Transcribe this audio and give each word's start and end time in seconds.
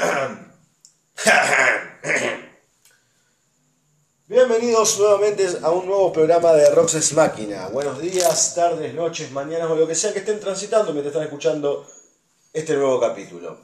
Bienvenidos 4.26 4.98
nuevamente 4.98 5.46
a 5.62 5.70
un 5.70 5.86
nuevo 5.86 6.12
programa 6.12 6.52
de 6.54 6.68
Roxas 6.70 7.12
Máquina. 7.12 7.68
Buenos 7.68 8.00
días, 8.00 8.54
tardes, 8.54 8.94
noches, 8.94 9.30
mañanas 9.32 9.70
o 9.70 9.74
lo 9.74 9.86
que 9.86 9.94
sea 9.94 10.14
que 10.14 10.20
estén 10.20 10.40
transitando 10.40 10.92
mientras 10.92 11.12
están 11.12 11.24
escuchando 11.24 11.86
este 12.52 12.76
nuevo 12.76 12.98
capítulo. 12.98 13.58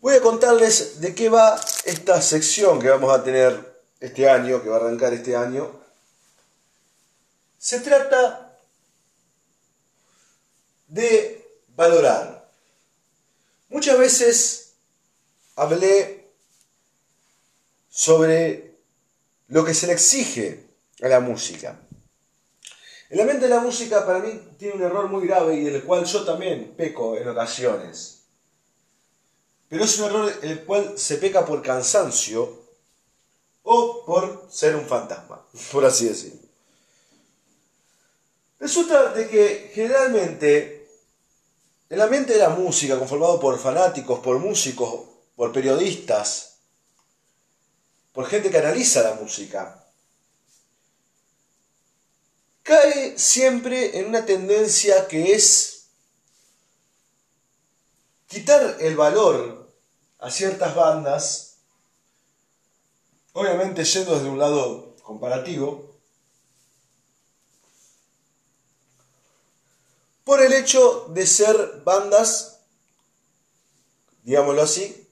Voy 0.00 0.14
a 0.14 0.22
contarles 0.22 1.02
de 1.02 1.14
qué 1.14 1.28
va 1.28 1.60
esta 1.84 2.22
sección 2.22 2.80
que 2.80 2.88
vamos 2.88 3.12
a 3.12 3.22
tener 3.22 3.82
este 4.00 4.30
año, 4.30 4.62
que 4.62 4.70
va 4.70 4.76
a 4.76 4.80
arrancar 4.80 5.12
este 5.12 5.36
año. 5.36 5.78
Se 7.58 7.80
trata 7.80 8.56
de 10.86 11.46
valorar. 11.76 12.37
Muchas 13.68 13.98
veces 13.98 14.72
hablé 15.56 16.30
sobre 17.90 18.78
lo 19.48 19.64
que 19.64 19.74
se 19.74 19.86
le 19.86 19.92
exige 19.92 20.64
a 21.02 21.08
la 21.08 21.20
música. 21.20 21.78
El 23.10 23.20
ambiente 23.20 23.46
de 23.46 23.54
la 23.54 23.60
música 23.60 24.06
para 24.06 24.20
mí 24.20 24.40
tiene 24.58 24.74
un 24.74 24.82
error 24.82 25.08
muy 25.08 25.26
grave 25.26 25.54
y 25.54 25.64
del 25.64 25.82
cual 25.82 26.04
yo 26.04 26.24
también 26.24 26.74
peco 26.76 27.16
en 27.16 27.28
ocasiones. 27.28 28.22
Pero 29.68 29.84
es 29.84 29.98
un 29.98 30.06
error 30.06 30.32
el 30.42 30.64
cual 30.64 30.98
se 30.98 31.16
peca 31.16 31.44
por 31.44 31.62
cansancio 31.62 32.66
o 33.62 34.04
por 34.06 34.46
ser 34.50 34.76
un 34.76 34.86
fantasma, 34.86 35.44
por 35.72 35.84
así 35.84 36.06
decirlo. 36.06 36.40
Resulta 38.58 39.12
de 39.12 39.28
que 39.28 39.70
generalmente 39.74 40.77
el 41.88 42.00
ambiente 42.00 42.34
de 42.34 42.40
la 42.40 42.50
música, 42.50 42.98
conformado 42.98 43.40
por 43.40 43.58
fanáticos, 43.58 44.20
por 44.20 44.38
músicos, 44.38 45.06
por 45.36 45.52
periodistas, 45.52 46.58
por 48.12 48.26
gente 48.26 48.50
que 48.50 48.58
analiza 48.58 49.02
la 49.02 49.14
música, 49.14 49.86
cae 52.62 53.18
siempre 53.18 53.98
en 53.98 54.08
una 54.08 54.26
tendencia 54.26 55.08
que 55.08 55.32
es 55.32 55.86
quitar 58.26 58.76
el 58.80 58.94
valor 58.94 59.72
a 60.18 60.30
ciertas 60.30 60.74
bandas, 60.74 61.56
obviamente 63.32 63.84
yendo 63.84 64.14
desde 64.14 64.28
un 64.28 64.38
lado 64.38 64.96
comparativo, 65.02 65.87
por 70.28 70.42
el 70.42 70.52
hecho 70.52 71.06
de 71.08 71.26
ser 71.26 71.80
bandas, 71.86 72.58
digámoslo 74.24 74.60
así, 74.60 75.08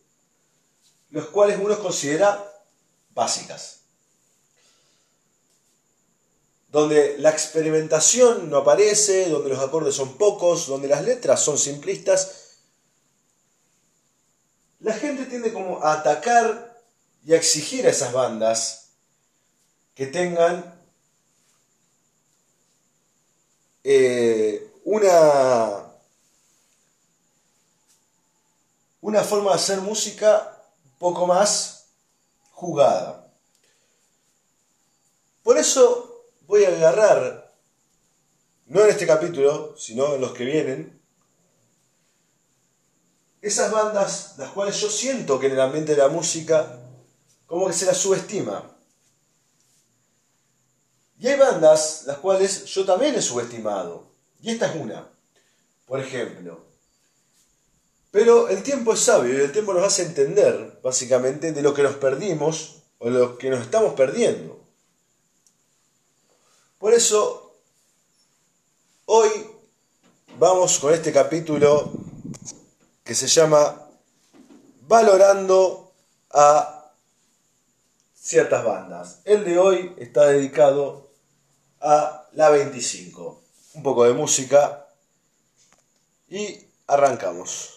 los 1.08 1.28
cuales 1.28 1.58
uno 1.58 1.78
considera 1.78 2.53
básicas. 3.14 3.78
Donde 6.69 7.17
la 7.17 7.31
experimentación 7.31 8.50
no 8.50 8.58
aparece, 8.58 9.31
donde 9.31 9.48
los 9.48 9.58
acordes 9.58 9.95
son 9.95 10.19
pocos, 10.19 10.67
donde 10.67 10.86
las 10.86 11.03
letras 11.03 11.41
son 11.41 11.56
simplistas, 11.56 12.58
la 14.80 14.92
gente 14.92 15.25
tiende 15.25 15.51
como 15.51 15.83
a 15.83 15.95
atacar 15.95 16.78
y 17.25 17.33
a 17.33 17.39
exigir 17.39 17.86
a 17.86 17.91
esas 17.91 18.12
bandas 18.12 18.89
que 19.95 20.08
tengan 20.08 20.78
eh, 23.83 24.66
una, 24.87 25.84
una 29.01 29.25
forma 29.25 29.51
de 29.51 29.56
hacer 29.56 29.81
música 29.81 30.65
poco 31.01 31.27
más 31.27 31.89
jugada. 32.53 33.27
Por 35.42 35.58
eso 35.58 36.30
voy 36.47 36.64
a 36.64 36.69
agarrar, 36.69 37.52
no 38.67 38.83
en 38.83 38.91
este 38.91 39.08
capítulo, 39.08 39.77
sino 39.77 40.14
en 40.14 40.20
los 40.20 40.33
que 40.33 40.45
vienen, 40.45 41.03
esas 43.42 43.73
bandas 43.73 44.35
las 44.39 44.51
cuales 44.53 44.80
yo 44.80 44.89
siento 44.89 45.41
que 45.41 45.47
en 45.47 45.55
el 45.55 45.61
ambiente 45.63 45.97
de 45.97 46.03
la 46.03 46.08
música 46.08 46.79
como 47.48 47.67
que 47.67 47.73
se 47.73 47.86
las 47.86 47.97
subestima. 47.97 48.70
Y 51.18 51.27
hay 51.27 51.36
bandas 51.36 52.05
las 52.07 52.18
cuales 52.18 52.67
yo 52.67 52.85
también 52.85 53.17
he 53.17 53.23
subestimado. 53.23 54.14
Y 54.41 54.51
esta 54.51 54.67
es 54.67 54.77
una, 54.77 55.08
por 55.86 56.01
ejemplo. 56.01 56.64
Pero 58.11 58.48
el 58.48 58.63
tiempo 58.63 58.92
es 58.92 59.01
sabio 59.01 59.35
y 59.35 59.42
el 59.42 59.52
tiempo 59.52 59.74
nos 59.74 59.85
hace 59.85 60.02
entender, 60.02 60.79
básicamente, 60.83 61.52
de 61.52 61.63
lo 61.63 61.74
que 61.74 61.83
nos 61.83 61.97
perdimos 61.97 62.83
o 62.98 63.11
lo 63.11 63.36
que 63.36 63.51
nos 63.51 63.61
estamos 63.61 63.95
perdiendo. 63.95 64.58
Por 66.79 66.95
eso, 66.95 67.58
hoy 69.07 69.29
vamos 70.39 70.79
con 70.79 70.95
este 70.95 71.13
capítulo 71.13 71.92
que 73.05 73.14
se 73.14 73.27
llama 73.27 73.89
Valorando 74.83 75.92
a 76.30 76.92
ciertas 78.14 78.64
bandas. 78.64 79.20
El 79.24 79.45
de 79.45 79.58
hoy 79.58 79.95
está 79.98 80.27
dedicado 80.27 81.11
a 81.80 82.29
la 82.33 82.51
25 82.51 83.45
un 83.77 83.83
poco 83.83 84.05
de 84.05 84.14
música 84.14 84.89
y 86.29 86.67
arrancamos. 86.87 87.75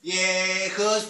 Viejos 0.00 1.04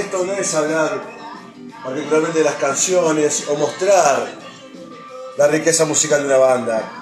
esto 0.00 0.24
no 0.24 0.32
es 0.32 0.54
hablar 0.54 1.02
particularmente 1.84 2.38
de 2.38 2.44
las 2.44 2.54
canciones 2.54 3.46
o 3.48 3.56
mostrar 3.56 4.28
la 5.36 5.46
riqueza 5.48 5.84
musical 5.84 6.20
de 6.20 6.26
una 6.26 6.38
banda. 6.38 7.00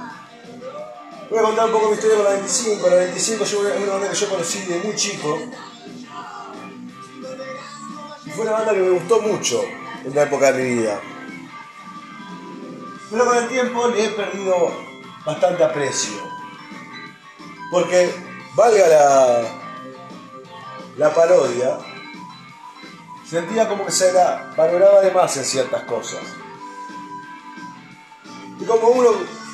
Voy 1.30 1.38
a 1.38 1.42
contar 1.42 1.66
un 1.66 1.72
poco 1.72 1.88
mi 1.88 1.94
historia 1.94 2.16
con 2.16 2.24
la 2.24 2.30
25. 2.32 2.88
La 2.88 2.96
25 2.96 3.44
es 3.44 3.54
una 3.54 3.92
banda 3.92 4.08
que 4.08 4.16
yo 4.16 4.28
conocí 4.28 4.60
de 4.62 4.78
muy 4.80 4.96
chico. 4.96 5.38
Y 8.24 8.30
fue 8.30 8.44
una 8.44 8.52
banda 8.52 8.72
que 8.72 8.80
me 8.80 8.90
gustó 8.90 9.20
mucho 9.20 9.62
en 10.04 10.14
la 10.14 10.22
época 10.22 10.52
de 10.52 10.62
mi 10.62 10.74
vida. 10.76 11.00
Pero 13.10 13.24
con 13.24 13.36
el 13.36 13.48
tiempo 13.48 13.88
le 13.88 14.04
he 14.04 14.08
perdido 14.10 14.72
bastante 15.24 15.64
aprecio. 15.64 16.16
Porque, 17.70 18.10
valga 18.54 18.88
la, 18.88 19.42
la 20.96 21.14
parodia, 21.14 21.78
sentía 23.28 23.68
como 23.68 23.84
que 23.84 23.92
se 23.92 24.12
la 24.12 24.52
valoraba 24.56 25.00
de 25.00 25.10
más 25.10 25.36
en 25.36 25.44
ciertas 25.44 25.82
cosas. 25.84 26.22
Y 28.60 28.64
como 28.64 28.88
uno 28.88 29.10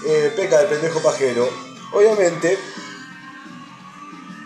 eh, 0.07 0.33
peca 0.37 0.59
de 0.61 0.67
pendejo 0.67 1.01
pajero, 1.01 1.49
obviamente, 1.93 2.59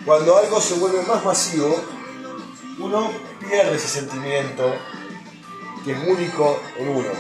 cuando 0.04 0.36
algo 0.36 0.60
se 0.60 0.74
vuelve 0.74 1.02
más 1.02 1.24
masivo, 1.24 1.84
uno 2.78 3.12
pierde 3.40 3.76
ese 3.76 3.88
sentimiento 3.88 4.74
que 5.84 5.92
es 5.92 6.08
único 6.08 6.60
en 6.76 6.88
uno. 6.88 7.10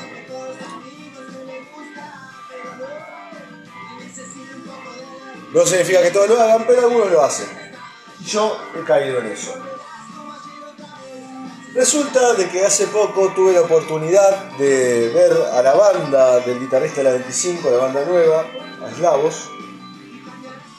No 5.52 5.64
significa 5.64 6.02
que 6.02 6.10
todos 6.10 6.28
lo 6.28 6.40
hagan, 6.40 6.64
pero 6.66 6.82
algunos 6.82 7.10
lo 7.10 7.22
hacen. 7.22 7.48
Yo 8.24 8.58
he 8.76 8.84
caído 8.84 9.18
en 9.20 9.26
eso. 9.26 9.54
Resulta 11.74 12.32
de 12.32 12.48
que 12.48 12.64
hace 12.64 12.86
poco 12.86 13.32
tuve 13.34 13.52
la 13.52 13.60
oportunidad 13.60 14.56
de 14.56 15.10
ver 15.10 15.32
a 15.52 15.62
la 15.62 15.74
banda 15.74 16.40
del 16.40 16.60
guitarrista 16.60 16.98
de 16.98 17.04
la 17.04 17.10
25, 17.10 17.70
la 17.70 17.76
banda 17.76 18.04
nueva, 18.06 18.46
a 18.84 18.94
Slavos, 18.94 19.50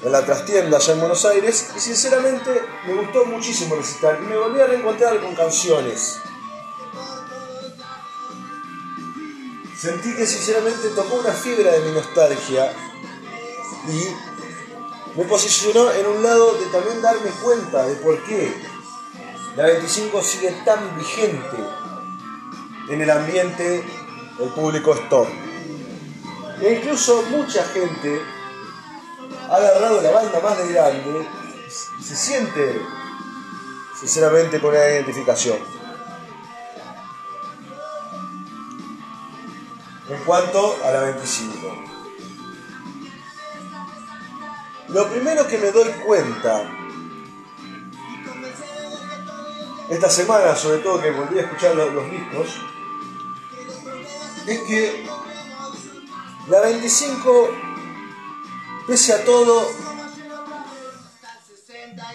en 0.03 0.11
la 0.11 0.25
trastienda 0.25 0.77
allá 0.77 0.93
en 0.93 0.99
Buenos 0.99 1.23
Aires, 1.25 1.69
y 1.77 1.79
sinceramente 1.79 2.63
me 2.87 2.95
gustó 2.95 3.25
muchísimo 3.25 3.75
el 3.75 3.81
recital 3.81 4.17
y 4.21 4.25
me 4.25 4.37
volví 4.37 4.59
a 4.59 4.65
reencontrar 4.65 5.19
con 5.21 5.35
canciones. 5.35 6.19
Sentí 9.77 10.15
que 10.15 10.25
sinceramente 10.25 10.89
tocó 10.89 11.15
una 11.15 11.31
fibra 11.31 11.71
de 11.71 11.79
mi 11.81 11.91
nostalgia 11.91 12.73
y 13.87 15.17
me 15.17 15.23
posicionó 15.25 15.91
en 15.91 16.07
un 16.07 16.23
lado 16.23 16.53
de 16.53 16.65
también 16.65 17.01
darme 17.01 17.29
cuenta 17.41 17.85
de 17.85 17.95
por 17.95 18.21
qué 18.23 18.68
la 19.59 19.65
25 19.65 20.21
sigue 20.21 20.51
tan 20.63 20.97
vigente 20.97 21.57
en 22.87 23.01
el 23.01 23.09
ambiente 23.09 23.83
del 24.37 24.49
público 24.51 24.93
store. 24.93 25.29
E 26.61 26.75
incluso 26.75 27.23
mucha 27.23 27.65
gente 27.65 28.21
ha 29.49 29.55
agarrado 29.57 30.01
la 30.01 30.11
banda 30.11 30.39
más 30.39 30.57
de 30.59 30.71
grande 30.71 31.27
y 31.99 32.01
se 32.01 32.15
siente 32.15 32.81
sinceramente 33.99 34.61
con 34.61 34.69
una 34.69 34.79
identificación. 34.79 35.57
En 40.07 40.23
cuanto 40.23 40.77
a 40.85 40.91
la 40.91 41.01
25. 41.01 41.83
Lo 44.87 45.09
primero 45.09 45.45
que 45.47 45.57
me 45.57 45.71
doy 45.73 45.89
cuenta 46.05 46.78
esta 49.89 50.09
semana, 50.09 50.55
sobre 50.55 50.79
todo 50.79 51.01
que 51.01 51.11
volví 51.11 51.39
a 51.39 51.43
escuchar 51.43 51.75
los, 51.75 51.93
los 51.93 52.11
discos, 52.11 52.47
es 54.47 54.59
que 54.61 55.05
la 56.47 56.61
25, 56.61 57.49
pese 58.87 59.13
a 59.13 59.23
todo, 59.23 59.67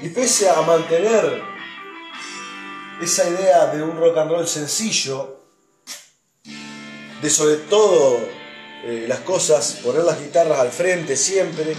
y 0.02 0.08
pese 0.08 0.48
a 0.48 0.60
mantener 0.62 1.42
esa 3.00 3.28
idea 3.28 3.66
de 3.66 3.82
un 3.82 3.96
rock 3.96 4.18
and 4.18 4.30
roll 4.30 4.46
sencillo, 4.46 5.40
de 7.22 7.30
sobre 7.30 7.56
todo 7.56 8.18
eh, 8.84 9.06
las 9.08 9.20
cosas, 9.20 9.80
poner 9.82 10.04
las 10.04 10.20
guitarras 10.20 10.58
al 10.58 10.70
frente 10.70 11.16
siempre, 11.16 11.74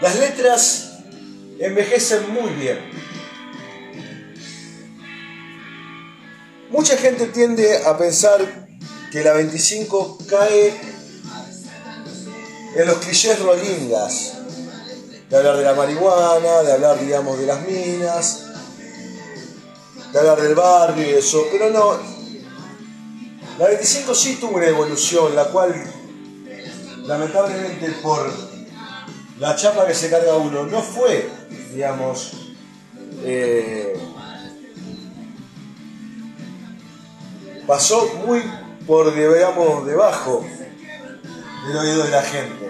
las 0.00 0.16
letras 0.16 0.87
envejecen 1.58 2.32
muy 2.32 2.50
bien. 2.50 2.78
Mucha 6.70 6.96
gente 6.96 7.26
tiende 7.26 7.84
a 7.84 7.96
pensar 7.96 8.40
que 9.10 9.22
la 9.22 9.32
25 9.32 10.18
cae 10.28 10.74
en 12.76 12.86
los 12.86 12.98
clichés 12.98 13.40
rolingas, 13.40 14.34
de 15.30 15.36
hablar 15.36 15.56
de 15.56 15.64
la 15.64 15.74
marihuana, 15.74 16.62
de 16.62 16.72
hablar, 16.72 17.00
digamos, 17.00 17.38
de 17.38 17.46
las 17.46 17.66
minas, 17.66 18.44
de 20.12 20.18
hablar 20.18 20.40
del 20.40 20.54
barrio 20.54 21.06
y 21.06 21.14
eso, 21.14 21.46
pero 21.50 21.70
no. 21.70 21.98
La 23.58 23.68
25 23.68 24.14
sí 24.14 24.36
tuvo 24.36 24.56
una 24.56 24.66
evolución, 24.66 25.34
la 25.34 25.46
cual, 25.46 25.74
lamentablemente, 27.04 27.90
por 28.02 28.30
la 29.40 29.56
chapa 29.56 29.86
que 29.86 29.94
se 29.94 30.10
carga 30.10 30.36
uno, 30.36 30.66
no 30.66 30.82
fue 30.82 31.37
digamos, 31.72 32.32
eh, 33.24 33.98
pasó 37.66 38.06
muy 38.26 38.42
por, 38.86 39.14
digamos, 39.14 39.86
debajo 39.86 40.44
del 41.66 41.76
oído 41.76 42.04
de 42.04 42.10
la 42.10 42.22
gente. 42.22 42.68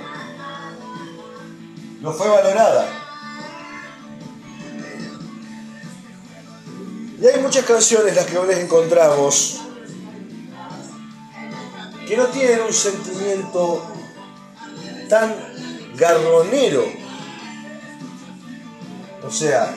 No 2.00 2.12
fue 2.12 2.29
valorada. 2.29 2.89
Y 7.21 7.27
hay 7.27 7.41
muchas 7.41 7.65
canciones 7.65 8.15
las 8.15 8.27
que 8.27 8.39
hoy 8.39 8.47
les 8.47 8.59
encontramos 8.59 9.61
que 12.06 12.17
no 12.17 12.27
tienen 12.29 12.62
un 12.62 12.73
sentimiento 12.73 13.85
tan 15.09 15.35
garronero 15.97 17.08
o 19.26 19.31
sea, 19.31 19.75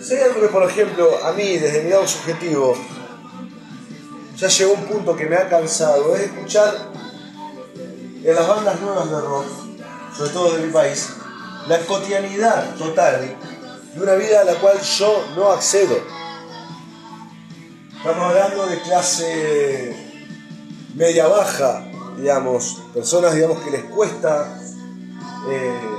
si 0.00 0.14
hay 0.14 0.22
algo 0.22 0.40
que, 0.40 0.48
por 0.48 0.62
ejemplo, 0.68 1.24
a 1.24 1.32
mí, 1.32 1.58
desde 1.58 1.82
mi 1.82 1.90
lado 1.90 2.06
subjetivo, 2.06 2.76
ya 4.36 4.48
llegó 4.48 4.72
un 4.74 4.84
punto 4.84 5.16
que 5.16 5.26
me 5.26 5.36
ha 5.36 5.48
cansado, 5.48 6.14
es 6.14 6.22
escuchar 6.22 6.92
en 8.22 8.34
las 8.34 8.46
bandas 8.46 8.80
nuevas 8.80 9.10
de 9.10 9.20
rock, 9.20 9.46
sobre 10.16 10.30
todo 10.30 10.56
de 10.56 10.66
mi 10.66 10.72
país, 10.72 11.08
la 11.66 11.78
cotidianidad 11.80 12.74
total 12.76 13.36
de 13.94 14.00
una 14.00 14.14
vida 14.14 14.40
a 14.40 14.44
la 14.44 14.54
cual 14.54 14.80
yo 14.80 15.24
no 15.34 15.50
accedo. 15.50 15.98
Estamos 17.96 18.28
hablando 18.28 18.66
de 18.66 18.80
clase 18.82 20.08
media 20.94 21.26
baja, 21.26 21.84
digamos, 22.16 22.82
personas 22.94 23.34
digamos 23.34 23.62
que 23.62 23.70
les 23.72 23.84
cuesta 23.84 24.56
eh, 25.50 25.97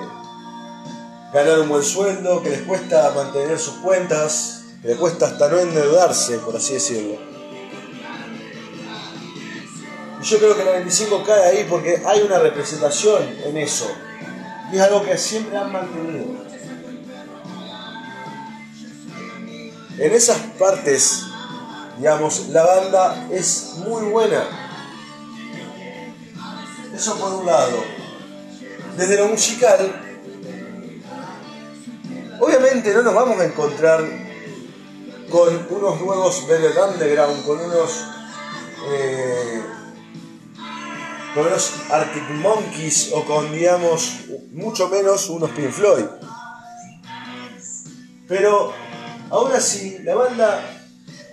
ganar 1.33 1.59
un 1.59 1.69
buen 1.69 1.83
sueldo, 1.83 2.41
que 2.41 2.49
les 2.49 2.61
cuesta 2.61 3.11
mantener 3.15 3.59
sus 3.59 3.75
cuentas, 3.75 4.63
que 4.81 4.89
les 4.89 4.97
cuesta 4.97 5.27
hasta 5.27 5.49
no 5.49 5.59
endeudarse, 5.59 6.37
por 6.39 6.55
así 6.55 6.73
decirlo. 6.73 7.17
Y 10.21 10.25
yo 10.25 10.37
creo 10.37 10.57
que 10.57 10.65
la 10.65 10.71
25 10.71 11.23
cae 11.23 11.43
ahí 11.45 11.67
porque 11.69 12.01
hay 12.05 12.21
una 12.21 12.39
representación 12.39 13.23
en 13.45 13.57
eso. 13.57 13.89
Y 14.71 14.75
es 14.75 14.81
algo 14.81 15.03
que 15.03 15.17
siempre 15.17 15.57
han 15.57 15.71
mantenido. 15.71 16.25
En 19.97 20.13
esas 20.13 20.37
partes, 20.57 21.25
digamos, 21.97 22.49
la 22.49 22.65
banda 22.65 23.27
es 23.31 23.75
muy 23.77 24.03
buena. 24.03 24.43
Eso 26.95 27.17
por 27.17 27.33
un 27.33 27.45
lado. 27.45 27.83
Desde 28.97 29.17
lo 29.17 29.27
musical, 29.27 30.08
Obviamente 32.39 32.93
no 32.93 33.01
nos 33.01 33.13
vamos 33.13 33.39
a 33.41 33.45
encontrar 33.45 34.01
con 35.29 35.67
unos 35.69 36.01
nuevos 36.01 36.47
Velvet 36.47 36.77
Underground, 36.77 37.45
con 37.45 37.59
unos, 37.59 38.05
eh, 38.91 39.61
con 41.35 41.47
unos 41.47 41.73
Arctic 41.89 42.29
Monkeys 42.29 43.11
o 43.13 43.25
con, 43.25 43.51
digamos, 43.51 44.21
mucho 44.53 44.87
menos 44.87 45.29
unos 45.29 45.49
Pink 45.51 45.71
Floyd. 45.71 46.05
Pero 48.27 48.73
aún 49.29 49.51
así, 49.51 49.97
la 50.03 50.15
banda 50.15 50.61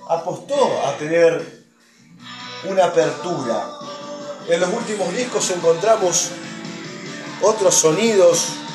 apostó 0.09 0.87
a 0.87 0.97
tener 0.97 1.67
una 2.69 2.87
apertura. 2.87 3.71
En 4.49 4.61
los 4.61 4.73
últimos 4.73 5.15
discos 5.15 5.51
encontramos 5.53 6.31
otros 7.43 7.75
sonidos 7.75 8.66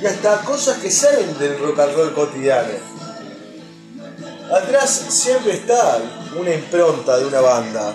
y 0.00 0.06
hasta 0.06 0.42
cosas 0.44 0.78
que 0.78 0.90
salen 0.90 1.38
del 1.38 1.58
rock 1.58 1.78
and 1.80 1.94
roll 1.94 2.14
cotidiano. 2.14 2.72
Atrás 4.50 5.06
siempre 5.10 5.52
está 5.52 5.98
una 6.36 6.54
impronta 6.54 7.18
de 7.18 7.26
una 7.26 7.40
banda. 7.40 7.94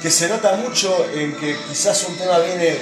Que 0.00 0.10
se 0.10 0.28
nota 0.28 0.56
mucho 0.56 1.06
en 1.12 1.36
que 1.36 1.56
quizás 1.68 2.04
un 2.08 2.16
tema 2.16 2.38
viene 2.38 2.78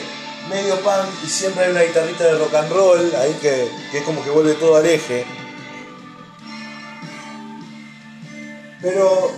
medio 0.51 0.79
punk 0.81 1.25
y 1.25 1.27
siempre 1.27 1.65
hay 1.65 1.71
una 1.71 1.83
guitarrita 1.83 2.25
de 2.25 2.39
rock 2.39 2.55
and 2.55 2.71
roll, 2.71 3.15
ahí 3.17 3.33
que, 3.41 3.69
que 3.91 3.99
es 3.99 4.05
como 4.05 4.23
que 4.23 4.31
vuelve 4.31 4.55
todo 4.55 4.77
al 4.77 4.87
eje. 4.87 5.25
Pero 8.83 9.33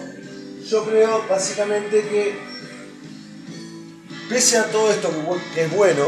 yo 0.69 0.85
creo 0.85 1.25
básicamente 1.31 2.03
que 2.03 2.48
pese 4.29 4.59
a 4.59 4.71
todo 4.71 4.91
esto 4.91 5.11
que 5.55 5.65
es 5.65 5.77
bueno, 5.77 6.05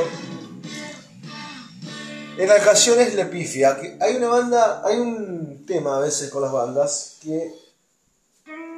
en 2.37 2.51
ocasiones 2.51 3.15
le 3.15 3.27
pifia. 3.27 3.79
Hay 4.01 4.17
una 4.17 4.29
banda, 4.29 4.83
hay 4.85 4.97
un 4.97 5.67
tema 5.67 5.97
a 5.97 6.01
veces 6.01 6.31
con 6.31 6.43
las 6.43 6.53
bandas 6.53 7.17
que 7.23 7.55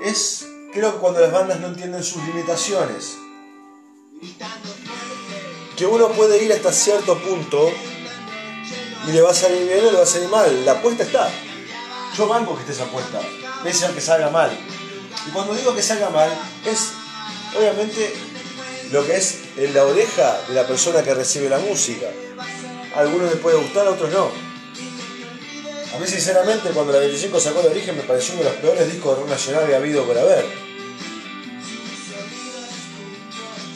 es, 0.05 0.47
creo 0.73 0.95
que 0.95 0.99
cuando 0.99 1.21
las 1.21 1.33
bandas 1.33 1.61
no 1.61 1.69
entienden 1.69 2.03
sus 2.03 2.25
limitaciones, 2.27 3.17
que 5.77 5.87
uno 5.87 6.09
puede 6.11 6.43
ir 6.43 6.53
hasta 6.53 6.73
cierto 6.73 7.19
punto 7.19 7.71
y 9.09 9.13
le 9.13 9.21
va 9.21 9.31
a 9.31 9.35
salir 9.35 9.67
bien 9.67 9.85
o 9.87 9.91
le 9.91 9.97
va 9.97 10.03
a 10.03 10.07
salir 10.07 10.29
mal. 10.29 10.65
La 10.65 10.73
apuesta 10.73 11.03
está. 11.03 11.31
Yo 12.17 12.29
banco 12.29 12.55
que 12.55 12.61
esté 12.61 12.73
esa 12.73 12.85
apuesta, 12.85 13.21
pese 13.63 13.87
a 13.87 13.93
que 13.95 14.01
salga 14.01 14.29
mal. 14.31 14.51
Y 15.27 15.31
cuando 15.31 15.55
digo 15.55 15.75
que 15.75 15.83
salga 15.83 16.11
mal, 16.11 16.31
es 16.67 16.93
obviamente 17.57 18.13
lo 18.93 19.05
que 19.07 19.17
es 19.17 19.39
en 19.57 19.75
la 19.75 19.85
oreja 19.85 20.41
de 20.47 20.55
la 20.55 20.67
persona 20.67 21.03
que 21.03 21.15
recibe 21.15 21.49
la 21.49 21.59
música. 21.59 22.07
A 22.95 23.01
algunos 23.01 23.31
les 23.31 23.41
puede 23.41 23.57
gustar, 23.57 23.87
a 23.87 23.91
otros 23.91 24.11
no. 24.13 24.31
A 25.95 25.99
mí 25.99 26.07
sinceramente 26.07 26.71
cuando 26.71 26.93
la 26.93 27.01
25 27.01 27.41
sacó 27.41 27.61
el 27.61 27.69
origen 27.69 27.97
me 27.97 28.03
pareció 28.03 28.35
uno 28.35 28.45
de 28.45 28.51
los 28.51 28.59
peores 28.61 28.93
discos 28.93 29.17
de 29.17 29.23
rock 29.23 29.31
nacional 29.31 29.67
que 29.67 29.75
ha 29.75 29.79
habido 29.79 30.05
por 30.05 30.17
haber. 30.17 30.45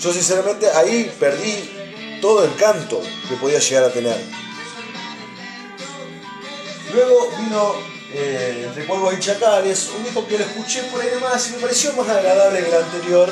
Yo 0.01 0.13
sinceramente 0.13 0.71
ahí 0.71 1.11
perdí 1.19 2.19
todo 2.21 2.45
el 2.45 2.55
canto 2.57 3.01
que 3.29 3.37
podía 3.37 3.59
llegar 3.59 3.85
a 3.85 3.91
tener. 3.91 4.19
Luego 6.95 7.31
vino 7.39 7.75
eh, 8.13 8.65
Entre 8.67 8.87
Cuervos 8.87 9.15
y 9.15 9.21
Chacales, 9.21 9.91
un 9.97 10.05
disco 10.05 10.27
que 10.27 10.39
lo 10.39 10.45
escuché 10.45 10.83
por 10.85 11.01
ahí 11.01 11.09
nomás 11.15 11.49
y 11.49 11.53
me 11.53 11.59
pareció 11.59 11.93
más 11.95 12.09
agradable 12.09 12.61
que 12.61 12.69
el 12.69 12.83
anterior. 12.83 13.31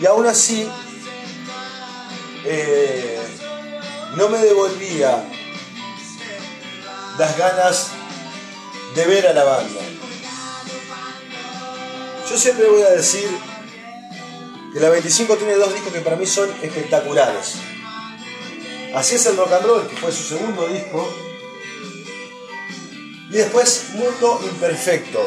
Y 0.00 0.06
aún 0.06 0.26
así, 0.26 0.68
eh, 2.44 3.18
no 4.16 4.28
me 4.28 4.38
devolvía 4.38 5.24
las 7.18 7.38
ganas 7.38 7.88
de 8.94 9.06
ver 9.06 9.26
a 9.26 9.32
la 9.32 9.44
banda. 9.44 9.80
Yo 12.30 12.36
siempre 12.36 12.68
voy 12.68 12.82
a 12.82 12.90
decir 12.90 13.28
que 14.72 14.80
la 14.80 14.90
25 14.90 15.36
tiene 15.36 15.54
dos 15.54 15.72
discos 15.72 15.92
que 15.92 16.00
para 16.00 16.16
mí 16.16 16.26
son 16.26 16.50
espectaculares. 16.62 17.54
Así 18.94 19.14
es 19.14 19.26
el 19.26 19.36
rock 19.36 19.52
and 19.52 19.66
roll, 19.66 19.88
que 19.88 19.96
fue 19.96 20.10
su 20.12 20.22
segundo 20.22 20.66
disco. 20.68 21.08
Y 23.30 23.32
después 23.32 23.90
Mundo 23.94 24.40
Imperfecto. 24.42 25.26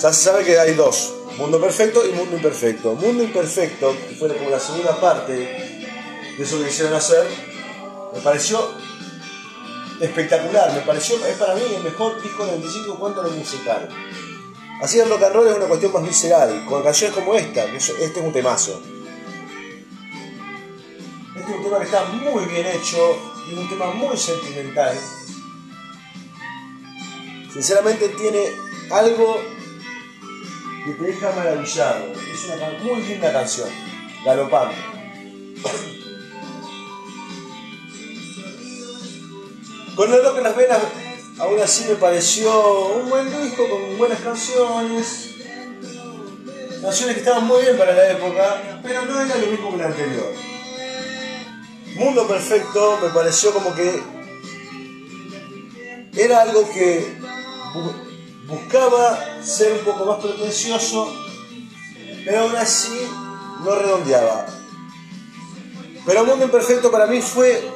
Ya 0.00 0.12
se 0.12 0.24
sabe 0.24 0.44
que 0.44 0.58
hay 0.58 0.74
dos, 0.74 1.14
Mundo 1.38 1.60
Perfecto 1.60 2.06
y 2.06 2.12
Mundo 2.12 2.36
Imperfecto. 2.36 2.94
Mundo 2.94 3.22
Imperfecto, 3.22 3.96
que 4.08 4.14
fue 4.14 4.36
como 4.36 4.50
la 4.50 4.60
segunda 4.60 5.00
parte 5.00 5.32
de 5.32 6.42
eso 6.42 6.58
que 6.58 6.66
quisieron 6.66 6.94
hacer, 6.94 7.26
me 8.14 8.20
pareció 8.20 8.60
espectacular, 10.00 10.72
me 10.72 10.80
pareció, 10.80 11.16
es 11.26 11.36
para 11.36 11.54
mí 11.54 11.62
el 11.76 11.82
mejor 11.82 12.20
disco 12.22 12.44
de 12.44 12.52
25 12.52 12.92
en 12.92 12.98
cuanto 12.98 13.20
a 13.20 13.24
lo 13.24 13.30
musical. 13.30 13.88
Así 14.82 14.98
el 14.98 15.08
rock 15.08 15.22
and 15.22 15.34
roll 15.34 15.48
es 15.48 15.56
una 15.56 15.66
cuestión 15.66 15.92
más 15.92 16.02
visceral, 16.02 16.66
con 16.66 16.82
canciones 16.82 17.16
como 17.16 17.34
esta, 17.34 17.64
este 17.64 18.04
es 18.04 18.16
un 18.16 18.32
temazo. 18.32 18.82
Este 21.36 21.50
es 21.50 21.56
un 21.56 21.64
tema 21.64 21.78
que 21.78 21.84
está 21.84 22.04
muy 22.04 22.44
bien 22.46 22.66
hecho 22.66 23.16
y 23.50 23.54
un 23.54 23.68
tema 23.68 23.92
muy 23.92 24.16
sentimental. 24.16 24.98
Sinceramente 27.52 28.08
tiene 28.08 28.50
algo 28.90 29.40
que 30.84 30.92
te 30.92 31.04
deja 31.04 31.32
maravillado. 31.32 32.12
Es 32.12 32.44
una 32.44 32.78
muy 32.82 33.02
linda 33.02 33.32
canción, 33.32 33.68
galopando. 34.24 34.74
Con 39.96 40.12
el 40.12 40.24
rock 40.24 40.38
en 40.38 40.44
las 40.44 40.56
venas, 40.56 40.78
aún 41.38 41.60
así 41.60 41.84
me 41.88 41.96
pareció 41.96 42.96
un 42.96 43.10
buen 43.10 43.42
disco 43.42 43.68
con 43.68 43.98
buenas 43.98 44.20
canciones. 44.20 45.34
Canciones 46.80 47.14
que 47.14 47.20
estaban 47.20 47.46
muy 47.46 47.60
bien 47.62 47.76
para 47.76 47.92
la 47.92 48.10
época, 48.10 48.80
pero 48.82 49.04
no 49.04 49.20
era 49.20 49.36
lo 49.36 49.46
mismo 49.48 49.68
que 49.68 49.76
el 49.76 49.82
anterior. 49.82 50.32
Mundo 51.94 52.26
Perfecto 52.26 52.98
me 53.02 53.10
pareció 53.10 53.52
como 53.52 53.74
que 53.74 54.02
era 56.16 56.40
algo 56.40 56.66
que 56.72 57.18
buscaba 58.52 59.42
ser 59.42 59.72
un 59.72 59.78
poco 59.78 60.04
más 60.04 60.18
pretencioso, 60.18 61.10
pero 62.22 62.40
aún 62.40 62.56
así 62.56 63.08
no 63.64 63.74
redondeaba. 63.74 64.46
Pero 66.04 66.24
Mundo 66.26 66.44
Imperfecto 66.44 66.90
para 66.90 67.06
mí 67.06 67.22
fue 67.22 67.66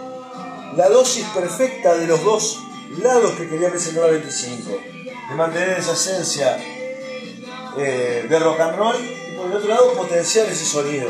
la 0.77 0.91
dosis 0.91 1.25
perfecta 1.29 1.95
de 1.95 2.07
los 2.07 2.23
dos 2.23 2.59
lados 3.03 3.33
que 3.33 3.49
quería 3.49 3.71
presentar 3.71 4.05
la 4.05 4.11
25. 4.11 4.71
De 5.31 5.35
mantener 5.35 5.79
esa 5.79 5.95
esencia 5.95 6.59
eh, 7.79 8.27
de 8.29 8.39
rock 8.39 8.61
and 8.61 8.77
roll 8.77 8.97
y 8.97 9.35
por 9.35 9.47
el 9.47 9.57
otro 9.57 9.69
lado 9.69 9.93
potenciar 9.95 10.47
ese 10.47 10.67
sonido. 10.67 11.09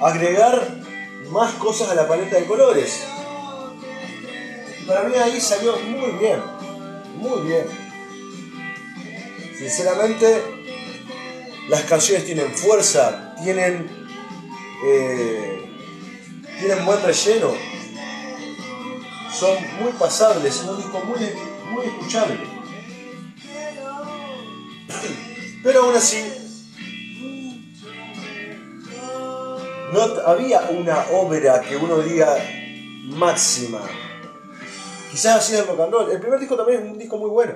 Agregar 0.00 0.80
más 1.30 1.54
cosas 1.54 1.90
a 1.90 1.94
la 1.94 2.06
paleta 2.06 2.36
de 2.36 2.46
colores. 2.46 3.02
Para 4.90 5.08
mí 5.08 5.14
ahí 5.14 5.40
salió 5.40 5.78
muy 5.78 6.18
bien, 6.18 6.42
muy 7.14 7.46
bien. 7.46 7.64
Sinceramente, 9.56 10.42
las 11.68 11.82
canciones 11.82 12.26
tienen 12.26 12.52
fuerza, 12.52 13.36
tienen 13.40 13.88
eh, 14.84 15.70
tienen 16.58 16.84
buen 16.84 17.00
relleno, 17.04 17.54
son 19.32 19.56
muy 19.80 19.92
pasables, 19.92 20.56
es 20.56 20.62
un 20.62 20.76
disco 20.78 21.00
muy, 21.04 21.20
muy 21.72 21.86
escuchable. 21.86 22.40
Pero 25.62 25.84
aún 25.84 25.94
así, 25.94 26.20
no 29.92 30.02
había 30.26 30.62
una 30.70 31.06
obra 31.12 31.60
que 31.60 31.76
uno 31.76 31.98
diga 31.98 32.36
máxima. 33.04 33.82
Quizás 35.10 35.36
así 35.36 35.54
es 35.54 35.60
el 35.60 35.66
rock 35.66 35.80
and 35.80 35.92
roll. 35.92 36.10
El 36.10 36.20
primer 36.20 36.38
disco 36.38 36.56
también 36.56 36.84
es 36.84 36.92
un 36.92 36.98
disco 36.98 37.16
muy 37.16 37.30
bueno. 37.30 37.54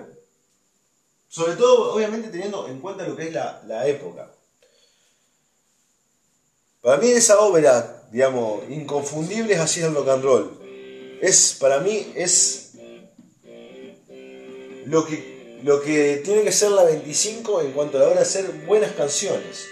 Sobre 1.29 1.57
todo, 1.57 1.95
obviamente, 1.95 2.29
teniendo 2.29 2.67
en 2.69 2.81
cuenta 2.81 3.07
lo 3.07 3.17
que 3.17 3.29
es 3.29 3.33
la, 3.33 3.63
la 3.67 3.87
época. 3.87 4.31
Para 6.81 6.99
mí 6.99 7.11
esa 7.11 7.41
obra, 7.41 8.09
digamos, 8.11 8.69
inconfundible 8.69 9.55
es 9.55 9.61
así 9.61 9.81
el 9.81 9.95
rock 9.95 10.09
and 10.09 10.25
roll. 10.25 10.61
Es, 11.21 11.57
para 11.59 11.81
mí, 11.81 12.13
es 12.15 12.73
lo 14.87 15.07
que, 15.07 15.61
lo 15.63 15.81
que 15.81 16.21
tiene 16.25 16.43
que 16.43 16.53
ser 16.53 16.73
la 16.73 16.85
25 16.85 17.63
en 17.63 17.73
cuanto 17.73 17.97
a 17.97 18.01
la 18.01 18.07
hora 18.09 18.17
de 18.17 18.23
hacer 18.23 18.47
buenas 18.67 18.93
canciones. 18.93 19.67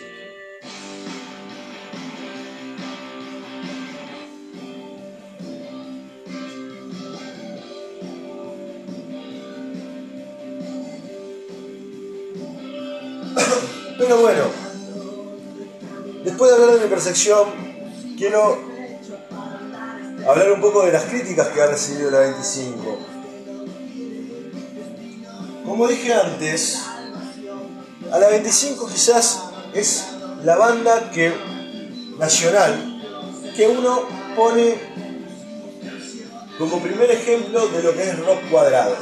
Percepción, 16.93 17.49
quiero 18.19 18.59
hablar 20.29 20.53
un 20.53 20.61
poco 20.61 20.85
de 20.85 20.93
las 20.93 21.05
críticas 21.05 21.49
que 21.49 21.63
ha 21.63 21.67
recibido 21.67 22.11
la 22.11 22.19
25. 22.21 22.99
Como 25.65 25.89
dije 25.89 26.13
antes, 26.13 26.83
a 28.13 28.19
la 28.19 28.29
25 28.29 28.89
quizás 28.89 29.41
es 29.73 30.05
la 30.45 30.57
banda 30.57 31.11
que 31.11 31.33
nacional 32.19 33.01
que 33.57 33.69
uno 33.69 34.03
pone 34.37 34.75
como 36.59 36.79
primer 36.79 37.11
ejemplo 37.11 37.69
de 37.69 37.83
lo 37.83 37.95
que 37.95 38.03
es 38.03 38.19
rock 38.19 38.51
cuadrado. 38.51 38.97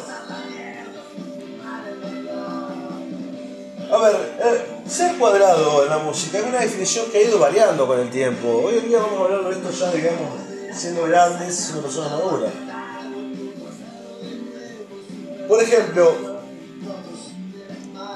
A 3.92 3.98
ver, 3.98 4.38
eh, 4.44 4.69
ser 4.90 5.16
cuadrado 5.16 5.84
en 5.84 5.90
la 5.90 5.98
música 5.98 6.38
es 6.38 6.44
una 6.44 6.60
definición 6.60 7.06
que 7.10 7.18
ha 7.18 7.22
ido 7.22 7.38
variando 7.38 7.86
con 7.86 8.00
el 8.00 8.10
tiempo. 8.10 8.62
Hoy 8.64 8.78
en 8.78 8.88
día 8.88 8.98
vamos 8.98 9.20
a 9.20 9.24
hablar 9.24 9.44
de 9.44 9.60
esto 9.60 9.70
ya, 9.70 9.92
digamos, 9.92 10.30
siendo 10.74 11.04
grandes, 11.04 11.54
siendo 11.56 11.82
personas 11.82 12.10
maduras. 12.10 12.52
Por 15.46 15.62
ejemplo, 15.62 16.40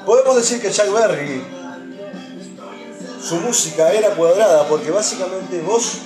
podemos 0.05 0.35
decir 0.35 0.61
que 0.61 0.69
Chuck 0.69 0.91
Berry, 0.93 1.43
su 3.21 3.35
música 3.37 3.91
era 3.93 4.09
cuadrada 4.09 4.67
porque 4.67 4.91
básicamente 4.91 5.61
vos 5.61 5.99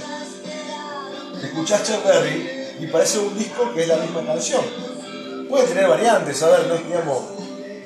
escuchás 1.44 1.84
Chuck 1.84 2.06
Berry 2.06 2.76
y 2.80 2.88
parece 2.88 3.20
un 3.20 3.38
disco 3.38 3.74
que 3.74 3.82
es 3.82 3.88
la 3.88 3.98
misma 3.98 4.24
canción. 4.24 4.62
Puede 5.50 5.66
tener 5.66 5.88
variantes, 5.88 6.44
a 6.44 6.50
ver, 6.50 6.68
no, 6.68 6.76
digamos, 6.76 7.24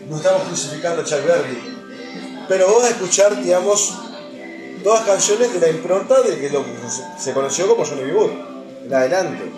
no 0.09 0.17
estamos 0.17 0.43
crucificando 0.43 1.01
a 1.01 1.05
Chuck 1.05 1.25
Berry, 1.25 1.72
pero 2.53 2.71
vas 2.75 2.83
a 2.83 2.89
escuchar, 2.89 3.41
digamos, 3.41 3.95
todas 4.83 5.03
canciones 5.07 5.51
de 5.53 5.59
la 5.59 5.69
impronta 5.69 6.21
de 6.21 6.39
que 6.39 6.51
lo 6.51 6.63
que 6.63 6.71
se 7.17 7.33
conoció 7.33 7.67
como 7.67 7.83
Johnny 7.83 8.03
B. 8.03 8.13
Wood, 8.13 8.93
adelante. 8.93 9.51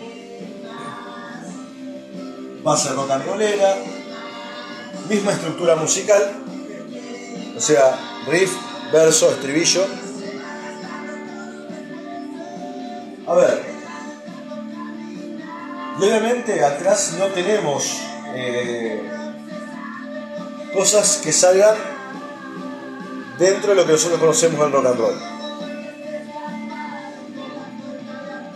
Base 2.63 2.93
rock 2.93 3.11
and 3.11 3.25
rollera, 3.25 3.75
misma 5.09 5.33
estructura 5.33 5.75
musical, 5.75 6.41
o 7.57 7.59
sea, 7.59 7.99
riff, 8.27 8.53
verso, 8.93 9.29
estribillo. 9.29 9.85
A 13.27 13.33
ver, 13.33 13.61
obviamente 15.99 16.63
atrás 16.63 17.15
no 17.19 17.25
tenemos 17.25 17.99
eh, 18.35 19.01
cosas 20.73 21.17
que 21.21 21.33
salgan 21.33 21.94
dentro 23.37 23.71
de 23.71 23.75
lo 23.75 23.85
que 23.85 23.93
nosotros 23.93 24.19
conocemos 24.19 24.65
en 24.65 24.71
rock 24.71 24.85
and 24.85 24.99
roll. 24.99 25.15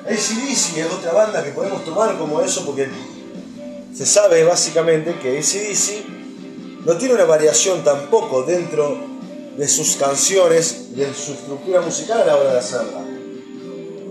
ACDC 0.06 0.78
es 0.78 0.92
otra 0.92 1.12
banda 1.14 1.44
que 1.44 1.52
podemos 1.52 1.86
tomar 1.86 2.18
como 2.18 2.42
eso 2.42 2.66
porque 2.66 2.90
se 3.94 4.06
sabe 4.06 4.44
básicamente 4.44 5.20
que 5.20 5.38
ACDC 5.38 6.86
no 6.86 6.98
tiene 6.98 7.14
una 7.14 7.26
variación 7.26 7.84
tampoco 7.84 8.44
dentro 8.44 8.98
de 9.56 9.68
sus 9.68 9.98
canciones, 9.98 10.96
de 10.96 11.14
su 11.14 11.34
estructura 11.34 11.82
musical 11.82 12.22
a 12.22 12.26
la 12.26 12.36
hora 12.38 12.54
de 12.54 12.60
hacerla. 12.60 13.02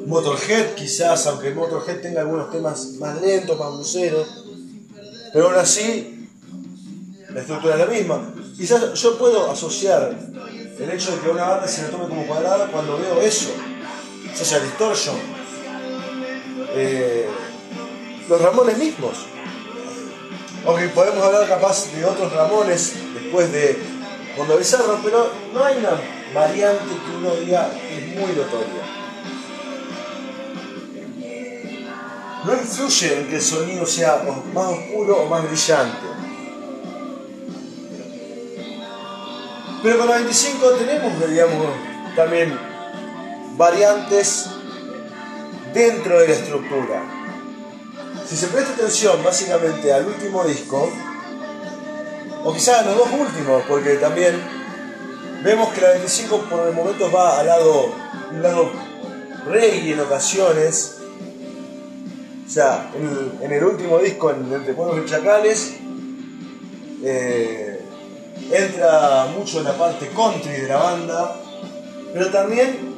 Motorhead 0.07 0.75
quizás, 0.75 1.27
aunque 1.27 1.51
Motorhead 1.51 2.01
tenga 2.01 2.21
algunos 2.21 2.51
temas 2.51 2.93
más 3.01 3.21
lentos, 3.21 3.59
más 3.59 3.73
luceros, 3.73 4.29
pero 5.33 5.49
aún 5.49 5.57
así 5.57 6.29
la 7.31 7.41
estructura 7.41 7.75
es 7.75 7.81
la 7.81 7.87
misma. 7.87 8.35
Quizás 8.57 8.95
yo 8.95 9.19
puedo 9.19 9.51
asociar 9.51 10.17
el 10.81 10.91
hecho 10.91 11.13
de 11.13 11.21
que 11.21 11.29
una 11.29 11.45
banda 11.45 11.67
se 11.67 11.83
me 11.83 11.89
tome 11.89 12.09
como 12.09 12.27
cuadrada 12.27 12.69
cuando 12.69 12.99
veo 12.99 13.21
eso, 13.21 13.51
Social 14.35 14.63
Distortion, 14.63 15.17
eh, 16.75 17.29
los 18.29 18.41
Ramones 18.41 18.79
mismos. 18.79 19.27
Aunque 20.67 20.89
podemos 20.89 21.25
hablar 21.25 21.49
capaz 21.49 21.91
de 21.93 22.05
otros 22.05 22.33
Ramones 22.33 22.95
después 23.15 23.51
de 23.53 23.79
Mundo 24.37 24.57
Bizarro, 24.57 25.01
pero 25.03 25.31
no 25.53 25.65
hay 25.65 25.79
una 25.79 25.91
variante 26.35 26.85
que 26.85 27.17
uno 27.17 27.35
diga 27.37 27.71
que 27.71 27.99
es 27.99 28.07
muy 28.17 28.33
notoria. 28.33 28.99
No 32.45 32.53
influye 32.55 33.19
en 33.19 33.29
que 33.29 33.37
el 33.37 33.43
sonido 33.43 33.85
sea 33.85 34.23
más 34.55 34.67
oscuro 34.67 35.23
o 35.23 35.27
más 35.29 35.43
brillante. 35.49 36.18
Pero 39.83 39.99
con 39.99 40.09
la 40.09 40.17
25 40.17 40.71
tenemos, 40.73 41.29
digamos, 41.29 41.67
también 42.17 42.59
variantes 43.57 44.47
dentro 45.73 46.21
de 46.21 46.29
la 46.29 46.35
estructura. 46.35 47.03
Si 48.27 48.37
se 48.37 48.49
presta 48.49 48.73
atención 48.73 49.23
básicamente 49.23 49.93
al 49.93 50.07
último 50.07 50.45
disco, 50.45 50.91
o 52.45 52.53
quizás 52.53 52.81
a 52.81 52.83
los 52.87 52.97
dos 52.97 53.09
últimos, 53.13 53.63
porque 53.69 53.95
también 53.95 54.41
vemos 55.43 55.73
que 55.73 55.81
la 55.81 55.91
25 55.91 56.39
por 56.43 56.69
el 56.69 56.75
momento 56.75 57.11
va 57.11 57.39
al 57.39 57.47
lado, 57.47 57.93
lado 58.41 58.71
reggae 59.47 59.93
en 59.93 60.01
ocasiones. 60.01 60.97
O 62.47 62.51
sea, 62.51 62.91
en 63.43 63.53
el, 63.53 63.65
último 63.65 63.99
disco, 63.99 64.31
en 64.31 64.53
Entre 64.53 64.73
Pueblos 64.73 65.05
y 65.05 65.11
Chacales, 65.11 65.75
eh, 67.05 67.68
entra 68.51 69.27
mucho 69.37 69.59
en 69.59 69.65
la 69.65 69.77
parte 69.77 70.09
country 70.09 70.53
de 70.53 70.69
la 70.69 70.77
banda, 70.77 71.37
pero 72.13 72.31
también 72.31 72.97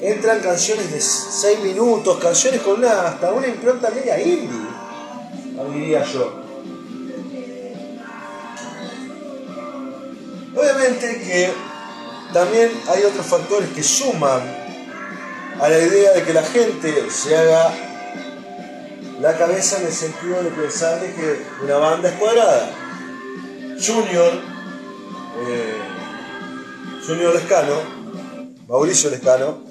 entran 0.00 0.40
canciones 0.40 0.90
de 0.92 1.00
6 1.00 1.60
minutos, 1.60 2.18
canciones 2.18 2.60
con 2.60 2.78
una, 2.78 3.08
hasta 3.08 3.32
una 3.32 3.46
impronta 3.46 3.90
media 3.90 4.20
indie, 4.20 4.68
diría 5.72 6.04
yo. 6.04 6.42
Obviamente 10.54 11.20
que 11.20 11.50
también 12.32 12.70
hay 12.88 13.04
otros 13.04 13.26
factores 13.26 13.70
que 13.70 13.82
suman 13.82 14.42
a 15.60 15.68
la 15.68 15.78
idea 15.78 16.12
de 16.12 16.22
que 16.24 16.32
la 16.32 16.42
gente 16.42 17.10
se 17.10 17.36
haga 17.36 17.72
la 19.20 19.36
cabeza 19.36 19.78
en 19.78 19.86
el 19.86 19.92
sentido 19.92 20.42
de 20.42 20.50
pensar 20.50 21.00
de 21.00 21.12
que 21.14 21.42
una 21.62 21.76
banda 21.76 22.08
es 22.08 22.14
cuadrada. 22.16 22.70
Junior, 23.84 24.51
eh, 25.48 25.74
Junior 27.06 27.34
Lescano, 27.34 27.74
Mauricio 28.68 29.10
Lescano, 29.10 29.64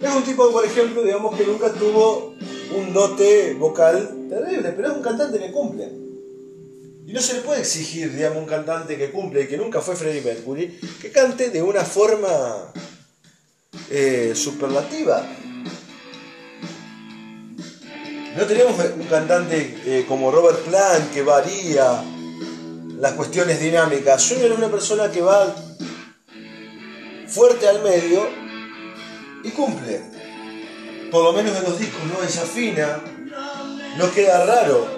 es 0.00 0.14
un 0.14 0.22
tipo, 0.22 0.50
por 0.52 0.64
ejemplo, 0.64 1.02
digamos 1.02 1.36
que 1.36 1.44
nunca 1.44 1.72
tuvo 1.72 2.34
un 2.76 2.92
dote 2.92 3.54
vocal 3.54 4.26
terrible, 4.28 4.72
pero 4.72 4.88
es 4.88 4.96
un 4.96 5.02
cantante 5.02 5.38
que 5.38 5.50
cumple. 5.50 5.90
Y 7.06 7.12
no 7.12 7.20
se 7.20 7.34
le 7.34 7.40
puede 7.40 7.60
exigir, 7.60 8.12
digamos, 8.12 8.38
un 8.38 8.46
cantante 8.46 8.96
que 8.96 9.10
cumple 9.10 9.42
y 9.42 9.46
que 9.46 9.56
nunca 9.56 9.80
fue 9.80 9.96
Freddie 9.96 10.22
Mercury, 10.22 10.78
que 11.00 11.10
cante 11.10 11.50
de 11.50 11.62
una 11.62 11.84
forma 11.84 12.72
eh, 13.90 14.32
superlativa. 14.34 15.26
No 18.36 18.44
tenemos 18.44 18.74
un 18.78 19.06
cantante 19.06 19.78
eh, 19.86 20.04
como 20.06 20.30
Robert 20.30 20.58
Plant 20.64 21.14
que 21.14 21.22
varía 21.22 22.02
las 22.98 23.12
cuestiones 23.12 23.60
dinámicas. 23.60 24.28
Junior 24.28 24.52
es 24.52 24.58
una 24.58 24.70
persona 24.70 25.10
que 25.10 25.20
va 25.20 25.54
fuerte 27.28 27.68
al 27.68 27.82
medio 27.82 28.26
y 29.42 29.50
cumple. 29.50 30.02
Por 31.10 31.24
lo 31.24 31.32
menos 31.32 31.56
en 31.56 31.64
los 31.64 31.78
discos 31.78 32.02
no 32.04 32.20
desafina, 32.20 33.00
no 33.96 34.10
queda 34.12 34.44
raro. 34.44 34.96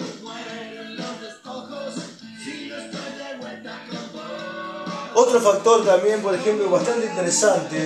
Otro 5.14 5.40
factor 5.40 5.84
también, 5.84 6.22
por 6.22 6.34
ejemplo, 6.34 6.70
bastante 6.70 7.06
interesante 7.06 7.76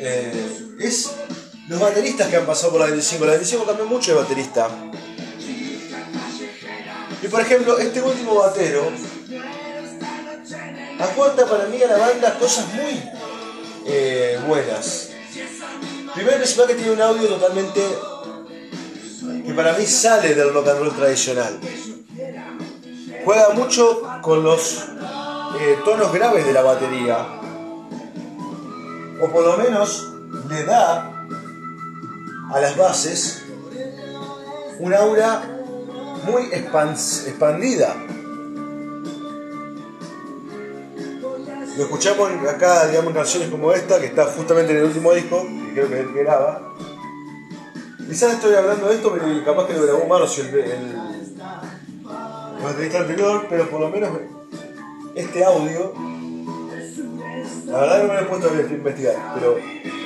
eh, 0.00 0.76
es 0.78 1.10
los 1.66 1.80
bateristas 1.80 2.28
que 2.28 2.36
han 2.36 2.46
pasado 2.46 2.72
por 2.72 2.80
la 2.80 2.86
25. 2.86 3.24
La 3.24 3.32
25 3.32 3.66
cambió 3.66 3.84
mucho 3.86 4.12
de 4.12 4.22
baterista. 4.22 4.68
Y 7.20 7.26
por 7.26 7.40
ejemplo, 7.40 7.78
este 7.78 8.00
último 8.00 8.36
batero 8.36 8.92
aporta 10.98 11.46
para 11.46 11.66
mí 11.66 11.82
a 11.82 11.86
la 11.86 11.98
banda 11.98 12.38
cosas 12.38 12.66
muy 12.74 13.02
eh, 13.86 14.40
buenas. 14.46 15.10
Primero 16.14 16.36
principal 16.36 16.66
que 16.66 16.74
tiene 16.74 16.92
un 16.92 17.00
audio 17.00 17.28
totalmente 17.28 17.80
que 19.46 19.52
para 19.54 19.72
mí 19.74 19.86
sale 19.86 20.34
del 20.34 20.52
rock 20.52 20.68
and 20.68 20.78
roll 20.80 20.94
tradicional. 20.94 21.58
Juega 23.24 23.50
mucho 23.50 24.02
con 24.22 24.42
los 24.42 24.84
eh, 25.60 25.78
tonos 25.84 26.12
graves 26.12 26.44
de 26.44 26.52
la 26.52 26.62
batería. 26.62 27.26
O 29.20 29.28
por 29.30 29.44
lo 29.44 29.56
menos 29.56 30.12
le 30.48 30.64
da 30.64 31.26
a 32.52 32.60
las 32.60 32.76
bases 32.76 33.42
un 34.78 34.94
aura 34.94 35.42
muy 36.24 36.50
expandida. 36.52 37.96
Lo 41.78 41.84
escuchamos 41.84 42.28
acá, 42.48 42.88
digamos, 42.88 43.10
en 43.10 43.14
canciones 43.14 43.50
como 43.50 43.72
esta, 43.72 44.00
que 44.00 44.06
está 44.06 44.24
justamente 44.24 44.72
en 44.72 44.78
el 44.78 44.84
último 44.86 45.12
disco, 45.12 45.44
que 45.44 45.74
creo 45.74 45.88
que 45.88 45.94
es 45.94 46.00
el 46.00 46.12
que 46.12 46.24
graba. 46.24 46.74
Quizás 48.08 48.34
estoy 48.34 48.52
hablando 48.56 48.88
de 48.88 48.96
esto, 48.96 49.12
pero 49.12 49.44
capaz 49.44 49.68
que 49.68 49.74
lo 49.74 49.84
grabó 49.84 50.04
Marcio, 50.08 50.42
el, 50.42 50.54
el, 50.58 51.36
baterista 52.64 52.98
anterior, 52.98 53.46
pero 53.48 53.70
por 53.70 53.80
lo 53.80 53.90
menos 53.90 54.10
este 55.14 55.44
audio, 55.44 55.92
la 57.66 57.78
verdad 57.78 58.02
no 58.02 58.08
me 58.08 58.14
lo 58.14 58.20
he 58.22 58.24
puesto 58.24 58.48
a 58.48 58.60
investigar, 58.60 59.14
pero 59.34 59.56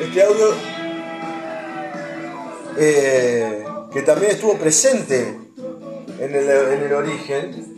este 0.02 0.22
audio 0.24 0.48
eh, 2.76 3.64
que 3.90 4.02
también 4.02 4.32
estuvo 4.32 4.58
presente 4.58 5.38
en 6.18 6.34
el, 6.34 6.50
en 6.50 6.82
el 6.82 6.92
origen, 6.92 7.71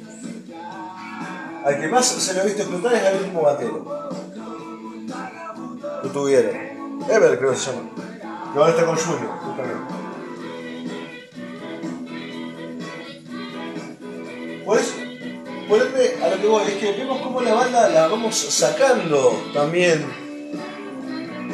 al 1.64 1.81
que 1.81 1.88
más 1.88 2.07
se 2.07 2.35
le 2.35 2.40
ha 2.40 2.44
visto 2.44 2.62
explotar 2.62 2.94
es 2.94 3.03
al 3.03 3.16
último 3.16 3.42
batero. 3.42 4.11
Lo 6.03 6.11
tuvieron. 6.11 6.55
Ever 7.09 7.38
creo 7.38 7.53
que 7.53 7.57
se 7.57 7.70
llama. 7.70 7.90
Que 8.53 8.59
ahora 8.59 8.70
está 8.70 8.85
con 8.85 8.96
Junior, 8.96 9.31
justamente. 9.40 9.94
Por 14.66 14.79
eso, 14.79 14.94
a 16.22 16.29
lo 16.29 16.40
que 16.40 16.46
voy, 16.46 16.62
es 16.64 16.74
que 16.74 16.92
vemos 16.92 17.20
cómo 17.22 17.40
la 17.40 17.55
banda 17.55 17.88
la 17.88 18.09
vamos 18.09 18.37
sacando 18.37 19.33
también. 19.55 20.05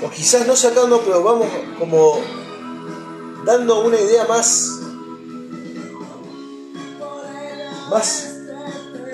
O 0.04 0.10
quizás 0.10 0.46
no 0.46 0.56
sacando, 0.56 1.00
pero 1.02 1.22
vamos 1.22 1.46
como 1.78 2.20
dando 3.44 3.84
una 3.84 4.00
idea 4.00 4.26
más. 4.26 4.76
más 7.90 8.29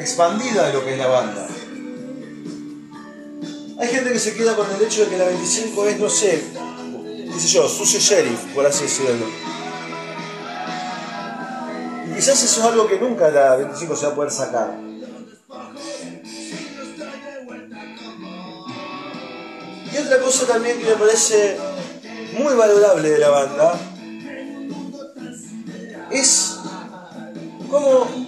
expandida 0.06 0.68
de 0.68 0.72
lo 0.72 0.84
que 0.84 0.92
es 0.92 0.98
la 0.98 1.08
banda. 1.08 1.48
Hay 3.78 3.88
gente 3.88 4.12
que 4.12 4.20
se 4.20 4.34
queda 4.34 4.54
con 4.54 4.66
el 4.70 4.80
hecho 4.80 5.02
de 5.02 5.10
que 5.10 5.18
la 5.18 5.26
25 5.26 5.86
es, 5.88 5.98
no 5.98 6.08
sé, 6.08 6.44
qué 7.32 7.48
yo, 7.48 7.68
sucio 7.68 7.98
sheriff, 7.98 8.54
por 8.54 8.64
así 8.64 8.84
decirlo. 8.84 9.26
Y 12.06 12.14
quizás 12.14 12.40
eso 12.40 12.60
es 12.60 12.66
algo 12.66 12.86
que 12.86 13.00
nunca 13.00 13.30
la 13.30 13.56
25 13.56 13.96
se 13.96 14.06
va 14.06 14.12
a 14.12 14.14
poder 14.14 14.30
sacar. 14.30 14.78
Y 19.92 19.98
otra 19.98 20.20
cosa 20.20 20.46
también 20.46 20.78
que 20.78 20.86
me 20.86 20.96
parece 20.96 21.58
muy 22.38 22.54
valorable 22.54 23.10
de 23.10 23.18
la 23.18 23.30
banda 23.30 23.80
es 26.10 26.58
cómo 27.68 28.25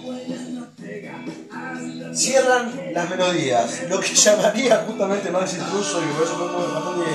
cierran 2.19 2.93
las 2.93 3.09
melodías, 3.09 3.83
lo 3.89 3.99
que 3.99 4.13
llamaría 4.13 4.83
justamente 4.85 5.31
Max 5.31 5.53
Intruso 5.53 6.01
y 6.03 6.07
por 6.13 6.23
eso 6.23 6.35
fue 6.35 6.47
bastante 6.47 7.05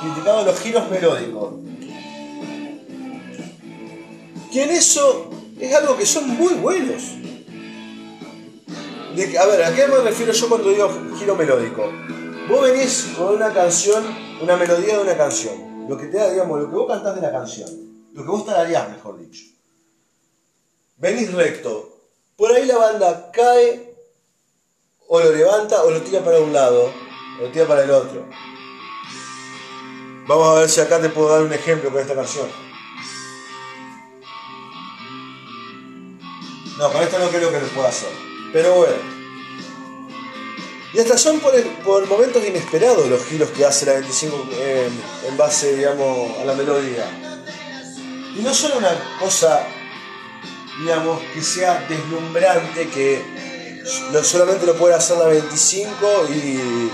criticado, 0.00 0.44
los 0.44 0.60
giros 0.60 0.88
melódicos. 0.88 1.54
Que 4.52 4.64
en 4.64 4.70
eso 4.70 5.30
es 5.58 5.74
algo 5.74 5.96
que 5.96 6.06
son 6.06 6.28
muy 6.28 6.54
buenos. 6.54 7.02
De, 9.16 9.38
a 9.38 9.46
ver, 9.46 9.64
¿a 9.64 9.74
qué 9.74 9.86
me 9.88 9.96
refiero 9.96 10.32
yo 10.32 10.48
cuando 10.48 10.70
digo 10.70 10.90
giro 11.18 11.34
melódico? 11.34 11.90
Vos 12.48 12.62
venís 12.62 13.08
con 13.16 13.34
una 13.34 13.52
canción, 13.52 14.04
una 14.40 14.56
melodía 14.56 14.96
de 14.96 15.02
una 15.02 15.16
canción. 15.16 15.88
Lo 15.88 15.96
que 15.96 16.06
te 16.06 16.18
da, 16.18 16.30
digamos, 16.30 16.60
lo 16.60 16.70
que 16.70 16.76
vos 16.76 16.88
cantás 16.88 17.14
de 17.16 17.20
la 17.20 17.32
canción. 17.32 17.68
Lo 18.12 18.22
que 18.22 18.28
vos 18.28 18.46
tararías, 18.46 18.88
mejor 18.90 19.18
dicho. 19.18 19.44
Venís 20.96 21.32
recto. 21.32 21.98
Por 22.36 22.52
ahí 22.52 22.66
la 22.66 22.76
banda 22.76 23.30
cae, 23.32 23.91
o 25.14 25.20
lo 25.20 25.30
levanta, 25.30 25.82
o 25.82 25.90
lo 25.90 26.00
tira 26.00 26.24
para 26.24 26.38
un 26.38 26.54
lado, 26.54 26.90
o 27.38 27.42
lo 27.42 27.48
tira 27.50 27.66
para 27.66 27.84
el 27.84 27.90
otro. 27.90 28.24
Vamos 30.26 30.48
a 30.48 30.60
ver 30.60 30.70
si 30.70 30.80
acá 30.80 31.02
te 31.02 31.10
puedo 31.10 31.28
dar 31.28 31.42
un 31.42 31.52
ejemplo 31.52 31.90
con 31.90 32.00
esta 32.00 32.14
canción. 32.14 32.48
No, 36.78 36.90
con 36.90 37.02
esto 37.02 37.18
no 37.18 37.28
creo 37.28 37.52
que 37.52 37.60
lo 37.60 37.66
pueda 37.66 37.90
hacer. 37.90 38.08
Pero 38.54 38.72
bueno. 38.72 38.94
Y 40.94 40.98
hasta 40.98 41.18
son 41.18 41.40
por, 41.40 41.62
por 41.84 42.06
momentos 42.06 42.42
inesperados 42.46 43.06
los 43.06 43.22
giros 43.26 43.50
que 43.50 43.66
hace 43.66 43.84
la 43.84 43.92
25 43.92 44.48
en, 44.62 45.28
en 45.28 45.36
base, 45.36 45.76
digamos, 45.76 46.38
a 46.38 46.44
la 46.46 46.54
melodía. 46.54 47.04
Y 48.34 48.40
no 48.40 48.54
solo 48.54 48.78
una 48.78 49.18
cosa, 49.20 49.66
digamos, 50.80 51.20
que 51.34 51.42
sea 51.42 51.84
deslumbrante, 51.86 52.88
que 52.88 53.41
no 54.12 54.22
solamente 54.22 54.66
lo 54.66 54.76
puede 54.76 54.94
hacer 54.94 55.16
la 55.18 55.26
25 55.26 56.26
y, 56.30 56.90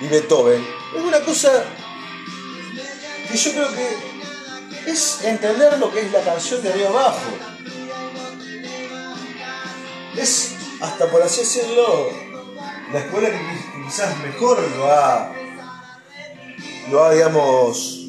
y 0.00 0.08
Beethoven. 0.08 0.64
Es 0.96 1.02
una 1.02 1.20
cosa 1.20 1.64
que 3.30 3.36
yo 3.36 3.50
creo 3.52 3.68
que 3.74 4.90
es 4.90 5.24
entender 5.24 5.78
lo 5.78 5.92
que 5.92 6.00
es 6.00 6.12
la 6.12 6.20
canción 6.20 6.62
de 6.62 6.70
arriba 6.70 6.90
abajo. 6.90 7.20
Es, 10.16 10.52
hasta 10.80 11.10
por 11.10 11.22
así 11.22 11.40
decirlo, 11.40 12.10
la 12.92 12.98
escuela 12.98 13.30
que 13.30 13.38
quizás 13.86 14.18
mejor 14.18 14.60
lo 14.76 14.92
ha, 14.92 15.32
lo 16.90 17.04
ha, 17.04 17.12
digamos, 17.12 18.06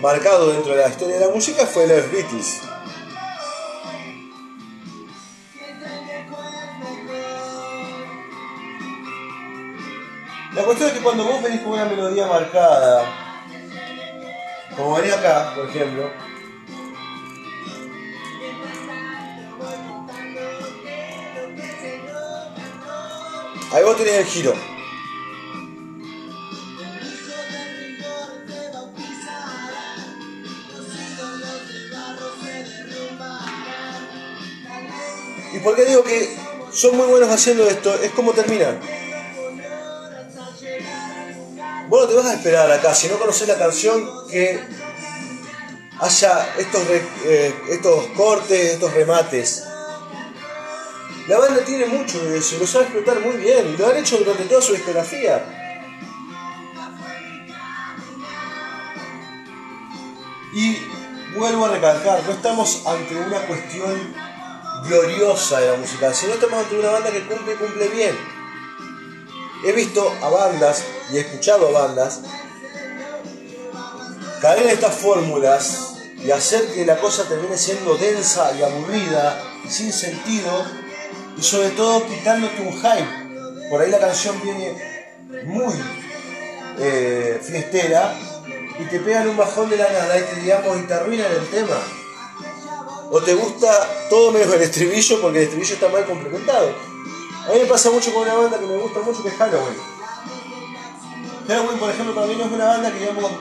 marcado 0.00 0.52
dentro 0.52 0.74
de 0.74 0.82
la 0.82 0.88
historia 0.88 1.18
de 1.18 1.26
la 1.26 1.32
música 1.32 1.66
fue 1.66 1.86
los 1.86 2.10
Beatles. 2.12 2.60
Con 11.56 11.72
una 11.72 11.86
melodía 11.86 12.26
marcada, 12.26 13.04
como 14.76 14.96
venía 14.96 15.14
acá, 15.14 15.54
por 15.54 15.68
ejemplo, 15.70 16.10
ahí 23.72 23.82
vos 23.82 23.96
tenés 23.96 24.14
el 24.14 24.24
giro. 24.26 24.54
¿Y 35.54 35.60
por 35.60 35.74
qué 35.74 35.86
digo 35.86 36.04
que 36.04 36.36
son 36.72 36.96
muy 36.96 37.06
buenos 37.06 37.30
haciendo 37.30 37.66
esto? 37.66 37.94
Es 37.94 38.10
como 38.10 38.32
terminan. 38.32 38.97
No 41.98 42.06
te 42.06 42.14
vas 42.14 42.26
a 42.26 42.34
esperar 42.34 42.70
acá, 42.70 42.94
si 42.94 43.08
no 43.08 43.18
conoces 43.18 43.48
la 43.48 43.58
canción, 43.58 44.08
que 44.30 44.60
haya 45.98 46.54
estos, 46.56 46.82
eh, 47.24 47.52
estos 47.70 48.06
cortes, 48.16 48.74
estos 48.74 48.94
remates. 48.94 49.64
La 51.26 51.40
banda 51.40 51.64
tiene 51.64 51.86
mucho 51.86 52.24
de 52.24 52.38
eso 52.38 52.54
y 52.54 52.60
lo 52.60 52.68
sabe 52.68 52.84
explotar 52.84 53.18
muy 53.18 53.36
bien 53.38 53.74
y 53.74 53.76
lo 53.76 53.88
han 53.88 53.96
hecho 53.96 54.16
durante 54.18 54.44
toda 54.44 54.62
su 54.62 54.74
discografía. 54.74 55.44
Y 60.54 60.78
vuelvo 61.36 61.66
a 61.66 61.70
recalcar, 61.70 62.22
no 62.24 62.30
estamos 62.30 62.86
ante 62.86 63.16
una 63.16 63.40
cuestión 63.40 64.14
gloriosa 64.84 65.58
de 65.58 65.72
la 65.72 65.76
música, 65.76 66.14
sino 66.14 66.34
estamos 66.34 66.62
ante 66.62 66.78
una 66.78 66.90
banda 66.90 67.10
que 67.10 67.26
cumple 67.26 67.56
cumple 67.56 67.88
bien. 67.88 68.16
He 69.64 69.72
visto 69.72 70.16
a 70.22 70.28
bandas 70.28 70.84
y 71.12 71.16
he 71.16 71.20
escuchado 71.20 71.72
bandas 71.72 72.20
caer 74.40 74.62
en 74.62 74.68
estas 74.70 74.94
fórmulas 74.94 75.94
y 76.16 76.30
hacer 76.30 76.66
que 76.74 76.84
la 76.84 76.98
cosa 76.98 77.24
termine 77.24 77.56
siendo 77.56 77.96
densa 77.96 78.52
y 78.58 78.62
aburrida 78.62 79.40
y 79.64 79.70
sin 79.70 79.92
sentido 79.92 80.64
y 81.36 81.42
sobre 81.42 81.70
todo 81.70 82.06
quitándote 82.06 82.60
un 82.60 82.72
hype. 82.72 83.68
Por 83.70 83.80
ahí 83.80 83.90
la 83.90 83.98
canción 83.98 84.40
viene 84.42 84.74
muy 85.44 85.74
eh, 86.78 87.40
fiestera 87.42 88.14
y 88.78 88.84
te 88.84 89.00
pegan 89.00 89.28
un 89.28 89.36
bajón 89.36 89.68
de 89.70 89.76
la 89.76 89.90
nada 89.90 90.18
y 90.18 90.22
te, 90.22 90.40
digamos, 90.40 90.78
y 90.78 90.82
te 90.82 90.94
el 90.94 91.48
tema. 91.50 91.76
O 93.10 93.20
te 93.20 93.34
gusta 93.34 93.68
todo 94.10 94.32
menos 94.32 94.52
el 94.54 94.62
estribillo 94.62 95.20
porque 95.20 95.38
el 95.38 95.44
estribillo 95.44 95.74
está 95.74 95.88
mal 95.88 96.04
complementado. 96.04 96.74
A 97.48 97.52
mí 97.52 97.60
me 97.60 97.66
pasa 97.66 97.90
mucho 97.90 98.12
con 98.12 98.22
una 98.22 98.34
banda 98.34 98.58
que 98.58 98.66
me 98.66 98.76
gusta 98.76 99.00
mucho 99.00 99.22
que 99.22 99.30
es 99.30 99.34
Halloween. 99.34 99.97
Halloween, 101.48 101.78
por 101.78 101.90
ejemplo, 101.90 102.14
para 102.14 102.26
mí 102.26 102.36
no 102.36 102.44
es 102.44 102.52
una 102.52 102.66
banda 102.66 102.92
que 102.92 102.98
digamos 103.00 103.32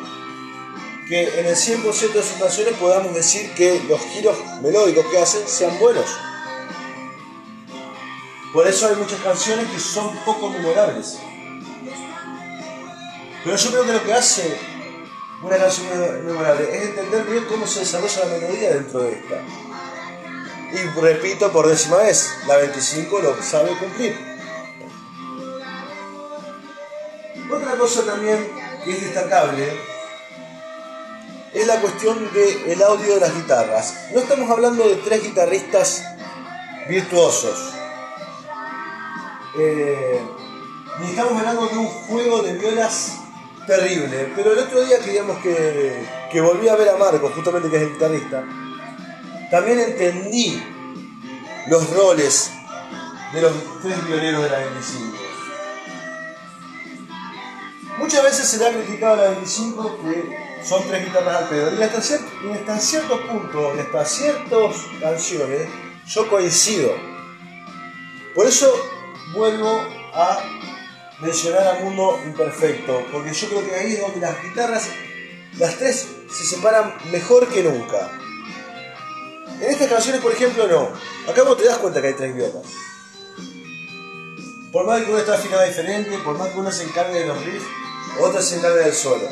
que 1.10 1.40
en 1.40 1.46
el 1.46 1.56
100% 1.56 2.14
de 2.14 2.24
sus 2.24 2.38
canciones 2.40 2.74
podamos 2.76 3.14
decir 3.14 3.54
que 3.54 3.84
los 3.88 4.00
giros 4.00 4.38
melódicos 4.62 5.06
que 5.08 5.20
hacen 5.20 5.46
sean 5.46 5.78
buenos. 5.78 6.06
Por 8.54 8.66
eso 8.66 8.88
hay 8.88 8.96
muchas 8.96 9.20
canciones 9.20 9.70
que 9.70 9.80
son 9.80 10.18
poco 10.24 10.50
memorables. 10.50 11.20
Pero 13.44 13.58
yo 13.58 13.70
creo 13.72 13.86
que 13.86 13.94
lo 13.94 14.04
que 14.04 14.14
hace 14.14 14.58
una 15.44 15.58
canción 15.58 15.88
memorable 16.26 16.78
es 16.78 16.90
entender 16.90 17.24
bien 17.26 17.46
cómo 17.46 17.68
se 17.68 17.82
desarrolla 17.82 18.26
la 18.26 18.38
melodía 18.38 18.74
dentro 18.74 19.02
de 19.02 19.12
esta. 19.12 19.42
Y 20.72 21.00
repito 21.02 21.52
por 21.52 21.68
décima 21.68 21.98
vez, 21.98 22.34
la 22.48 22.56
25 22.56 23.20
lo 23.20 23.44
sabe 23.44 23.72
cumplir. 23.78 24.37
Otra 27.50 27.78
cosa 27.78 28.06
también 28.06 28.52
que 28.84 28.92
es 28.92 29.02
destacable 29.02 29.72
es 31.54 31.66
la 31.66 31.80
cuestión 31.80 32.30
del 32.34 32.84
audio 32.84 33.16
de 33.16 33.20
las 33.22 33.34
guitarras. 33.34 33.94
No 34.14 34.20
estamos 34.20 34.50
hablando 34.50 34.88
de 34.88 34.96
tres 34.98 35.24
guitarristas 35.24 36.04
virtuosos. 36.90 37.74
Eh, 39.58 40.22
ni 41.00 41.08
estamos 41.08 41.34
hablando 41.40 41.68
de 41.68 41.78
un 41.78 41.88
juego 41.88 42.42
de 42.42 42.54
violas 42.54 43.14
terrible. 43.66 44.32
Pero 44.36 44.54
el 44.54 44.60
otro 44.60 44.84
día 44.84 45.00
que, 45.00 45.12
digamos, 45.12 45.38
que, 45.40 46.06
que 46.32 46.42
volví 46.42 46.68
a 46.68 46.76
ver 46.76 46.90
a 46.90 46.98
Marco, 46.98 47.32
justamente 47.34 47.70
que 47.70 47.78
es 47.78 47.84
el 47.84 47.94
guitarrista, 47.94 48.44
también 49.50 49.80
entendí 49.80 50.62
los 51.68 51.90
roles 51.92 52.52
de 53.34 53.42
los 53.42 53.54
tres 53.82 54.06
violeros 54.06 54.44
de 54.44 54.50
la 54.50 54.60
25. 54.60 55.27
Muchas 58.08 58.24
veces 58.24 58.48
se 58.48 58.58
le 58.58 58.66
ha 58.66 58.72
criticado 58.72 59.16
a 59.16 59.18
la 59.18 59.30
25 59.32 60.00
que 60.02 60.64
son 60.64 60.82
tres 60.88 61.04
guitarras 61.04 61.44
al 61.44 61.50
pedo. 61.50 61.78
Y 61.78 61.84
hasta, 61.84 62.02
cierto, 62.02 62.26
y 62.42 62.52
hasta 62.54 62.76
hasta 62.76 64.06
ciertas 64.06 64.76
canciones, 65.02 65.68
yo 66.08 66.30
coincido. 66.30 66.96
Por 68.34 68.48
eso 68.48 68.74
vuelvo 69.34 69.82
a 70.14 70.40
mencionar 71.20 71.68
a 71.68 71.84
Mundo 71.84 72.18
Imperfecto, 72.26 73.06
porque 73.12 73.34
yo 73.34 73.50
creo 73.50 73.68
que 73.68 73.76
ahí 73.76 73.94
es 73.96 74.00
donde 74.00 74.22
las 74.22 74.42
guitarras, 74.42 74.88
las 75.58 75.76
tres, 75.76 76.08
se 76.32 76.46
separan 76.46 76.94
mejor 77.12 77.50
que 77.50 77.62
nunca. 77.62 78.10
En 79.60 79.70
estas 79.70 79.90
canciones, 79.90 80.22
por 80.22 80.32
ejemplo, 80.32 80.66
no. 80.66 80.94
Acá 81.30 81.44
vos 81.44 81.58
te 81.58 81.66
das 81.66 81.78
cuenta 81.80 82.00
que 82.00 82.08
hay 82.08 82.14
tres 82.14 82.34
violas. 82.34 82.64
Por 84.72 84.86
más 84.86 85.04
que 85.04 85.12
una 85.12 85.20
está 85.20 85.34
afinada 85.34 85.66
diferente, 85.66 86.18
por 86.20 86.38
más 86.38 86.48
que 86.52 86.60
una 86.60 86.72
se 86.72 86.86
encargue 86.86 87.20
de 87.20 87.26
los 87.26 87.44
riffs, 87.44 87.66
otra 88.20 88.42
se 88.42 88.58
encarga 88.58 88.84
del 88.84 88.94
solo. 88.94 89.28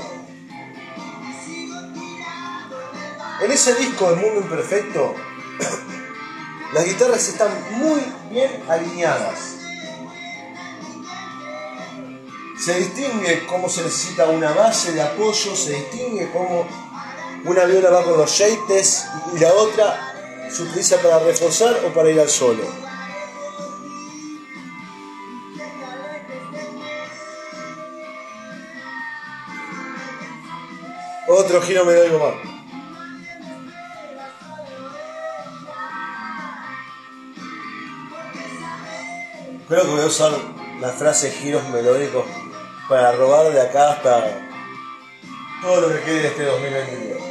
En 3.41 3.52
ese 3.52 3.76
disco 3.76 4.10
de 4.10 4.15
Mundo 4.15 4.41
Imperfecto, 4.41 5.13
las 6.74 6.86
guitarras 6.86 7.28
están 7.28 7.52
muy 7.71 8.02
bien 8.30 8.63
alineadas. 8.69 9.58
Se 12.58 12.80
distingue 12.80 13.45
cómo 13.45 13.69
se 13.69 13.84
necesita 13.84 14.28
una 14.28 14.52
base 14.54 14.93
de 14.93 15.02
apoyo, 15.02 15.56
se 15.56 15.74
distingue 15.74 16.32
cómo 16.32 16.65
una 17.45 17.65
viola 17.65 17.89
va 17.89 18.04
con 18.04 18.17
los 18.17 18.32
shapes 18.32 19.06
y 19.36 19.39
la 19.39 19.54
otra 19.54 20.48
se 20.50 20.63
utiliza 20.63 20.98
para 20.98 21.19
reforzar 21.19 21.76
o 21.86 21.93
para 21.93 22.10
ir 22.10 22.19
al 22.19 22.30
solo. 22.30 22.85
Otro 31.28 31.62
giro 31.62 31.86
melódico 31.86 32.20
más. 32.20 32.36
Creo 39.68 39.82
que 39.82 39.88
voy 39.88 40.02
a 40.02 40.06
usar 40.06 40.32
la 40.80 40.90
frase 40.90 41.32
giros 41.32 41.68
melódicos 41.70 42.26
para 42.88 43.12
robar 43.14 43.52
de 43.52 43.62
acá 43.62 43.92
hasta 43.94 44.48
todo 45.62 45.82
lo 45.82 45.90
que 45.96 46.02
quede 46.02 46.20
de 46.22 46.28
este 46.28 46.44
2022. 46.44 47.22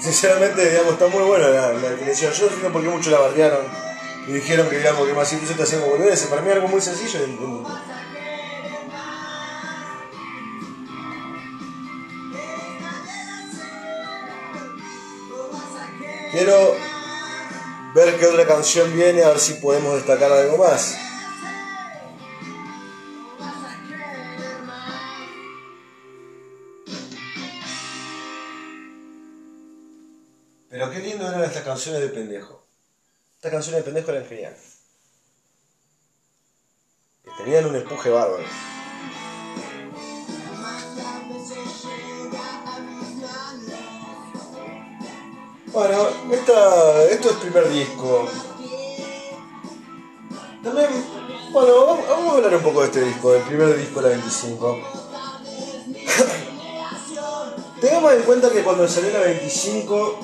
Sinceramente, 0.00 0.70
digamos, 0.70 0.92
está 0.92 1.06
muy 1.08 1.22
buena 1.22 1.48
la, 1.48 1.72
la. 1.72 1.88
Yo 1.96 2.28
no 2.28 2.46
entiendo 2.46 2.72
por 2.72 2.82
qué 2.82 2.88
muchos 2.88 3.12
la 3.12 3.18
bardearon 3.20 3.64
y 4.26 4.32
dijeron 4.32 4.68
que, 4.68 4.78
digamos, 4.78 5.06
que 5.06 5.14
más 5.14 5.28
te 5.30 5.62
hacían 5.62 5.82
boludeces. 5.88 6.26
Para 6.28 6.42
mí 6.42 6.50
es 6.50 6.54
algo 6.56 6.68
muy 6.68 6.80
sencillo. 6.80 7.18
y- 7.24 7.97
Quiero 16.38 16.76
ver 17.96 18.16
qué 18.16 18.26
otra 18.28 18.46
canción 18.46 18.94
viene, 18.94 19.24
a 19.24 19.30
ver 19.30 19.40
si 19.40 19.54
podemos 19.54 19.96
destacar 19.96 20.30
algo 20.30 20.56
más. 20.56 20.96
Pero 30.70 30.90
qué 30.92 31.00
lindo 31.00 31.26
eran 31.26 31.42
estas 31.42 31.64
canciones 31.64 32.02
de 32.02 32.08
pendejo. 32.10 32.64
Estas 33.34 33.50
canciones 33.50 33.80
de 33.80 33.90
pendejo 33.90 34.12
eran 34.12 34.26
geniales. 34.26 34.78
Tenían 37.36 37.66
un 37.66 37.74
empuje 37.74 38.10
bárbaro. 38.10 38.77
Bueno, 45.78 46.08
esta, 46.32 47.04
esto 47.04 47.30
es 47.30 47.36
primer 47.36 47.70
disco. 47.70 48.26
También, 50.60 50.88
bueno, 51.52 51.86
vamos, 51.86 52.32
a 52.32 52.36
hablar 52.36 52.56
un 52.56 52.62
poco 52.64 52.80
de 52.80 52.86
este 52.86 53.02
disco, 53.02 53.30
del 53.30 53.42
primer 53.42 53.78
disco, 53.78 54.00
la 54.00 54.08
25. 54.08 54.80
Tengamos 57.80 58.12
en 58.12 58.22
cuenta 58.22 58.50
que 58.50 58.64
cuando 58.64 58.88
salió 58.88 59.12
la 59.12 59.20
25, 59.20 60.18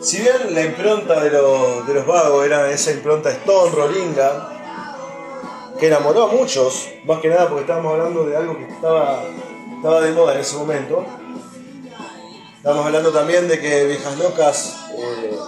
si 0.00 0.20
bien 0.20 0.52
la 0.52 0.64
impronta 0.64 1.22
de 1.22 1.30
los, 1.30 1.86
de 1.86 1.94
los 1.94 2.04
vagos 2.04 2.46
era 2.46 2.68
esa 2.72 2.90
impronta 2.90 3.30
Stone, 3.30 3.76
Rolinga, 3.76 4.48
que 5.78 5.86
enamoró 5.86 6.24
a 6.24 6.32
muchos, 6.32 6.88
más 7.04 7.20
que 7.20 7.28
nada 7.28 7.46
porque 7.46 7.60
estábamos 7.60 7.92
hablando 7.92 8.24
de 8.24 8.36
algo 8.36 8.58
que 8.58 8.64
estaba, 8.64 9.22
estaba 9.76 10.00
de 10.00 10.10
moda 10.10 10.34
en 10.34 10.40
ese 10.40 10.56
momento. 10.56 11.06
Estamos 12.60 12.84
hablando 12.84 13.10
también 13.10 13.48
de 13.48 13.58
que 13.58 13.86
Viejas 13.86 14.18
Locas 14.18 14.76
eh, 14.94 15.38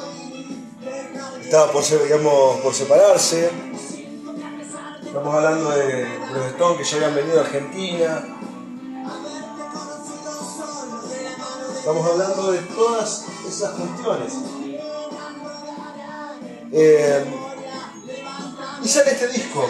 estaba 1.42 1.70
por, 1.70 1.84
digamos, 1.84 2.60
por 2.62 2.72
separarse. 2.72 3.50
Estamos 5.04 5.34
hablando 5.34 5.68
de 5.72 6.08
los 6.32 6.46
Stones 6.46 6.78
que 6.78 6.84
ya 6.84 6.96
habían 6.96 7.14
venido 7.14 7.38
a 7.38 7.42
Argentina. 7.42 8.24
Estamos 11.76 12.10
hablando 12.10 12.50
de 12.50 12.58
todas 12.60 13.26
esas 13.46 13.70
cuestiones. 13.72 14.32
Eh, 16.72 17.24
y 18.82 18.88
sale 18.88 19.10
este 19.10 19.28
disco. 19.28 19.68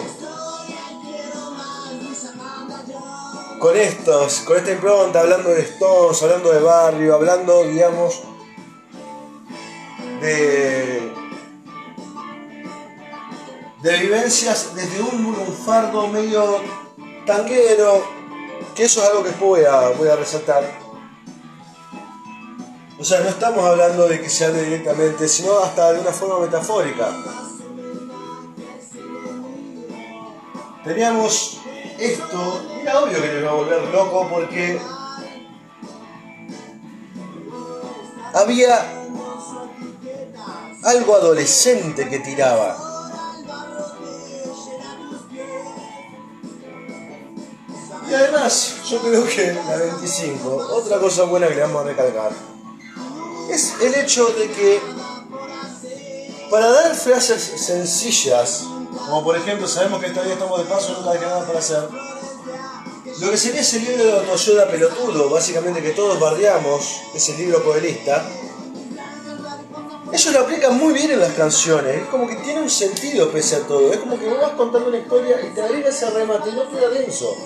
Con 3.63 3.77
estos, 3.77 4.39
con 4.41 4.57
esta 4.57 4.73
impronta, 4.73 5.21
hablando 5.21 5.47
de 5.47 5.61
Stones, 5.61 6.21
hablando 6.21 6.51
de 6.51 6.59
barrio, 6.59 7.15
hablando, 7.15 7.63
digamos, 7.63 8.21
de, 10.19 11.13
de 13.81 13.97
vivencias 13.99 14.75
desde 14.75 15.01
un 15.01 15.23
lunfardo 15.23 16.09
medio 16.09 16.59
tanguero, 17.25 18.03
que 18.75 18.83
eso 18.83 19.01
es 19.01 19.09
algo 19.09 19.23
que 19.23 19.31
voy 19.39 19.63
a, 19.63 19.91
voy 19.91 20.09
a 20.09 20.17
resaltar. 20.17 20.69
O 22.99 23.03
sea, 23.05 23.21
no 23.21 23.29
estamos 23.29 23.63
hablando 23.63 24.09
de 24.09 24.19
que 24.19 24.29
se 24.29 24.43
hable 24.43 24.61
directamente, 24.61 25.25
sino 25.29 25.59
hasta 25.59 25.93
de 25.93 26.01
una 26.01 26.11
forma 26.11 26.39
metafórica. 26.39 27.07
Teníamos 30.83 31.62
esto, 32.05 32.61
era 32.81 32.99
obvio 32.99 33.21
que 33.21 33.27
nos 33.27 33.41
iba 33.41 33.51
a 33.51 33.53
volver 33.53 33.81
loco 33.93 34.27
porque 34.29 34.79
había 38.33 39.03
algo 40.83 41.15
adolescente 41.15 42.09
que 42.09 42.19
tiraba. 42.19 42.77
Y 48.09 48.13
además, 48.13 48.75
yo 48.89 48.99
creo 48.99 49.25
que 49.25 49.53
la 49.53 49.77
25, 49.77 50.55
otra 50.71 50.99
cosa 50.99 51.23
buena 51.23 51.47
que 51.47 51.55
le 51.55 51.61
vamos 51.61 51.83
a 51.83 51.85
recalcar, 51.85 52.31
es 53.49 53.73
el 53.81 53.95
hecho 53.95 54.27
de 54.27 54.51
que 54.51 54.81
para 56.51 56.69
dar 56.69 56.95
frases 56.95 57.41
sencillas, 57.41 58.65
como 59.13 59.25
por 59.25 59.37
ejemplo, 59.37 59.67
sabemos 59.67 60.01
que 60.01 60.09
todavía 60.09 60.33
estamos 60.33 60.57
de 60.57 60.65
paso, 60.65 60.91
nunca 60.97 61.11
dejé 61.11 61.25
nada 61.25 61.45
para 61.45 61.59
hacer, 61.59 61.87
lo 63.21 63.29
que 63.29 63.37
sería 63.37 63.61
ese 63.61 63.79
libro 63.79 64.03
de 64.05 64.11
autoayuda 64.11 64.67
pelotudo, 64.67 65.29
básicamente 65.29 65.83
que 65.83 65.91
todos 65.91 66.19
bardeamos, 66.19 67.01
ese 67.13 67.37
libro 67.37 67.63
podelista, 67.63 68.25
ellos 70.11 70.33
lo 70.33 70.39
aplican 70.39 70.79
muy 70.79 70.93
bien 70.93 71.11
en 71.11 71.19
las 71.19 71.33
canciones, 71.33 71.95
es 71.97 72.07
como 72.07 72.27
que 72.27 72.37
tiene 72.37 72.63
un 72.63 72.69
sentido 72.71 73.29
pese 73.31 73.57
a 73.57 73.67
todo, 73.67 73.93
es 73.93 73.99
como 73.99 74.17
que 74.17 74.27
vos 74.27 74.41
vas 74.41 74.53
contando 74.53 74.89
una 74.89 74.97
historia 74.97 75.39
y 75.43 75.53
te 75.53 75.61
agrega 75.61 75.89
ese 75.89 76.09
remate 76.09 76.49
y 76.49 76.53
no 76.53 76.71
queda 76.71 76.89
denso. 76.89 77.37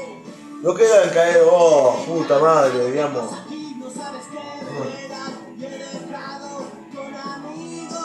No 0.62 0.74
queda 0.74 1.04
en 1.04 1.10
caer, 1.10 1.42
oh, 1.52 1.98
puta 2.08 2.40
madre, 2.40 2.90
digamos. 2.90 3.30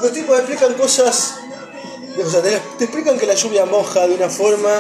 Los 0.02 0.12
tipos 0.12 0.36
explican 0.36 0.74
cosas, 0.74 1.41
o 2.20 2.30
sea, 2.30 2.42
te, 2.42 2.84
explican 2.84 3.18
que 3.18 3.26
la 3.26 3.34
lluvia 3.34 3.64
moja 3.64 4.06
de 4.06 4.14
una 4.14 4.28
forma 4.28 4.70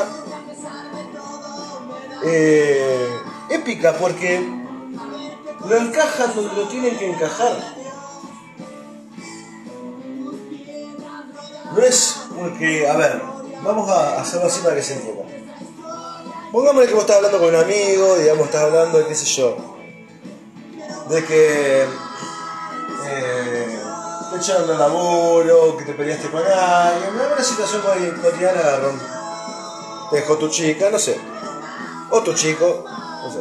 eh, 2.24 3.08
épica 3.50 3.94
porque 3.94 4.40
lo 5.68 5.76
encajan 5.76 6.34
donde 6.34 6.54
lo 6.54 6.68
tienen 6.68 6.98
que 6.98 7.10
encajar. 7.10 7.74
No 11.74 11.82
es 11.82 12.16
porque, 12.38 12.86
a 12.86 12.96
ver, 12.96 13.22
vamos 13.64 13.88
a 13.88 14.20
hacerlo 14.20 14.48
así 14.48 14.60
para 14.60 14.76
que 14.76 14.82
se 14.82 14.94
entienda. 14.94 15.22
Pongámosle 16.52 16.88
que 16.88 16.94
vos 16.94 17.04
estás 17.04 17.16
hablando 17.16 17.38
con 17.38 17.48
un 17.48 17.56
amigo, 17.56 18.16
digamos, 18.18 18.44
estás 18.44 18.64
hablando 18.64 18.98
de 18.98 19.06
qué 19.06 19.14
sé 19.14 19.24
yo, 19.24 19.56
de 21.08 21.24
que 21.24 21.86
te 24.32 24.38
echaron 24.38 24.66
del 24.66 24.78
laburo, 24.78 25.76
que 25.76 25.84
te 25.84 25.92
peleaste 25.94 26.30
con 26.30 26.40
alguien, 26.42 27.10
una 27.14 27.42
situación 27.42 27.82
coti- 27.82 28.20
cotidiana, 28.20 28.60
agarró, 28.60 28.92
te 30.10 30.16
dejó 30.16 30.36
tu 30.38 30.48
chica, 30.48 30.90
no 30.90 30.98
sé, 30.98 31.20
o 32.10 32.20
tu 32.22 32.34
chico, 32.34 32.84
no 32.86 33.32
sé. 33.32 33.40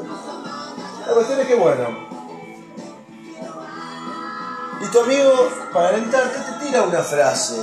La 1.07 1.13
cuestión 1.13 1.39
es 1.41 1.47
que 1.47 1.55
bueno. 1.55 2.11
Y 4.81 4.85
tu 4.87 4.99
amigo, 5.01 5.49
para 5.73 5.89
alentarte, 5.89 6.39
te 6.39 6.65
tira 6.65 6.81
una 6.83 7.01
frase. 7.03 7.55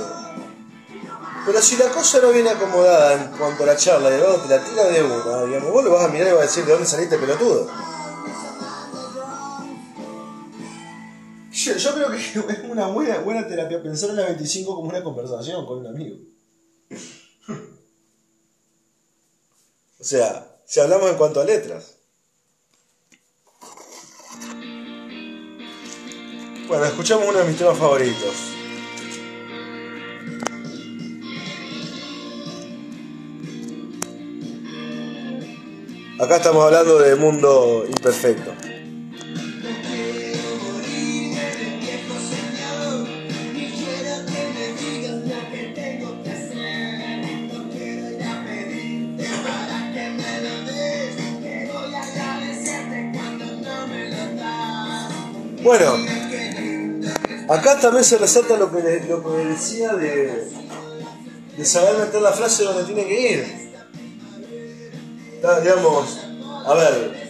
Pero 1.45 1.61
si 1.61 1.77
la 1.77 1.85
cosa 1.89 2.19
no 2.21 2.29
viene 2.29 2.49
acomodada 2.49 3.13
en 3.13 3.27
cuanto 3.37 3.63
a 3.63 3.67
la 3.67 3.75
charla, 3.75 4.09
y 4.11 4.17
luego 4.19 4.35
te 4.37 4.49
la 4.49 4.63
tira 4.63 4.83
de 4.83 5.03
una, 5.03 5.43
digamos, 5.43 5.71
vos 5.71 5.83
lo 5.83 5.91
vas 5.91 6.05
a 6.05 6.07
mirar 6.09 6.27
y 6.27 6.31
vas 6.31 6.39
a 6.39 6.43
decir 6.43 6.65
de 6.65 6.71
dónde 6.73 6.87
saliste 6.87 7.17
pelotudo. 7.17 7.67
Yo, 11.79 11.93
creo 11.93 12.11
que 12.11 12.17
es 12.53 12.59
una 12.69 12.87
buena, 12.87 13.19
buena 13.19 13.47
terapia 13.47 13.81
pensar 13.81 14.09
en 14.09 14.17
la 14.17 14.25
25 14.25 14.75
como 14.75 14.89
una 14.89 15.01
conversación 15.01 15.65
con 15.65 15.79
un 15.79 15.87
amigo. 15.87 16.17
O 19.99 20.03
sea, 20.03 20.57
si 20.65 20.79
hablamos 20.79 21.09
en 21.09 21.17
cuanto 21.17 21.39
a 21.39 21.45
letras. 21.45 21.95
Bueno, 26.67 26.85
escuchamos 26.85 27.27
uno 27.27 27.39
de 27.39 27.45
mis 27.45 27.57
temas 27.57 27.77
favoritos. 27.77 28.35
Acá 36.19 36.35
estamos 36.35 36.65
hablando 36.65 36.99
de 36.99 37.15
mundo 37.15 37.85
imperfecto. 37.87 38.58
Bueno, 55.61 55.93
acá 57.49 57.79
también 57.79 58.05
se 58.05 58.17
resalta 58.17 58.55
lo 58.55 58.71
que, 58.71 58.81
decía 58.81 59.93
de, 59.93 60.47
saber 61.65 61.97
meter 61.97 62.21
la 62.21 62.31
frase 62.31 62.63
donde 62.63 62.85
tiene 62.85 63.05
que 63.05 63.31
ir. 63.31 63.71
Digamos, 65.61 66.19
a 66.65 66.73
ver, 66.75 67.29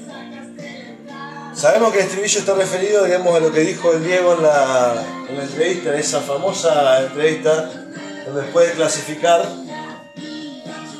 sabemos 1.55 1.91
que 1.91 1.99
el 1.99 2.05
estribillo 2.05 2.39
está 2.39 2.53
referido, 2.53 3.05
digamos, 3.05 3.35
a 3.35 3.39
lo 3.39 3.51
que 3.51 3.61
dijo 3.61 3.93
el 3.93 4.03
Diego 4.03 4.35
en 4.35 4.43
la, 4.43 5.05
en 5.27 5.37
la 5.37 5.43
entrevista, 5.43 5.93
en 5.93 5.99
esa 5.99 6.21
famosa 6.21 7.01
entrevista, 7.01 7.71
donde 8.25 8.41
después 8.43 8.67
de 8.67 8.73
clasificar, 8.73 9.43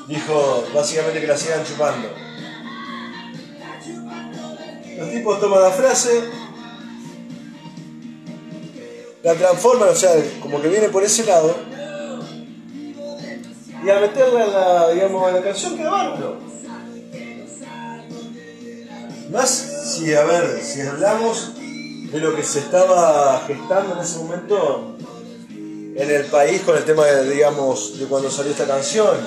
dijo 0.07 0.67
básicamente 0.73 1.21
que 1.21 1.27
la 1.27 1.37
sigan 1.37 1.63
chupando. 1.63 2.09
Los 4.97 5.11
tipos 5.11 5.39
toman 5.39 5.61
la 5.61 5.71
frase, 5.71 6.38
la 9.23 9.35
transforman, 9.35 9.89
o 9.89 9.95
sea, 9.95 10.11
como 10.41 10.61
que 10.61 10.67
viene 10.69 10.89
por 10.89 11.03
ese 11.03 11.25
lado, 11.25 11.55
y 13.83 13.89
al 13.89 14.01
meterla 14.01 14.45
en 14.45 14.53
la, 14.53 14.89
digamos, 14.89 15.29
en 15.29 15.35
la 15.35 15.41
canción 15.41 15.77
queda. 15.77 16.15
Más 19.31 19.49
si, 19.49 20.13
a 20.13 20.23
ver, 20.23 20.59
si 20.61 20.81
hablamos 20.81 21.53
de 22.11 22.19
lo 22.19 22.35
que 22.35 22.43
se 22.43 22.59
estaba 22.59 23.41
gestando 23.45 23.95
en 23.95 24.01
ese 24.01 24.17
momento 24.17 24.95
en 25.95 26.09
el 26.09 26.25
país 26.25 26.61
con 26.61 26.77
el 26.77 26.83
tema, 26.83 27.05
de, 27.05 27.29
digamos, 27.29 27.99
de 27.99 28.05
cuando 28.05 28.31
salió 28.31 28.51
esta 28.51 28.65
canción. 28.65 29.17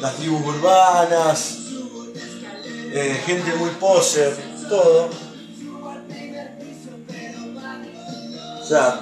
Las 0.00 0.16
tribus 0.16 0.46
urbanas, 0.46 1.58
eh, 2.92 3.20
gente 3.26 3.54
muy 3.54 3.70
poser, 3.70 4.34
todo. 4.68 5.08
Sea, 8.68 9.00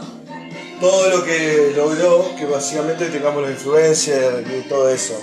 todo 0.80 1.10
lo 1.10 1.24
que 1.24 1.72
logró 1.74 2.36
que 2.36 2.46
básicamente 2.46 3.06
tengamos 3.06 3.42
la 3.42 3.50
influencia 3.50 4.40
y 4.40 4.68
todo 4.68 4.88
eso. 4.88 5.18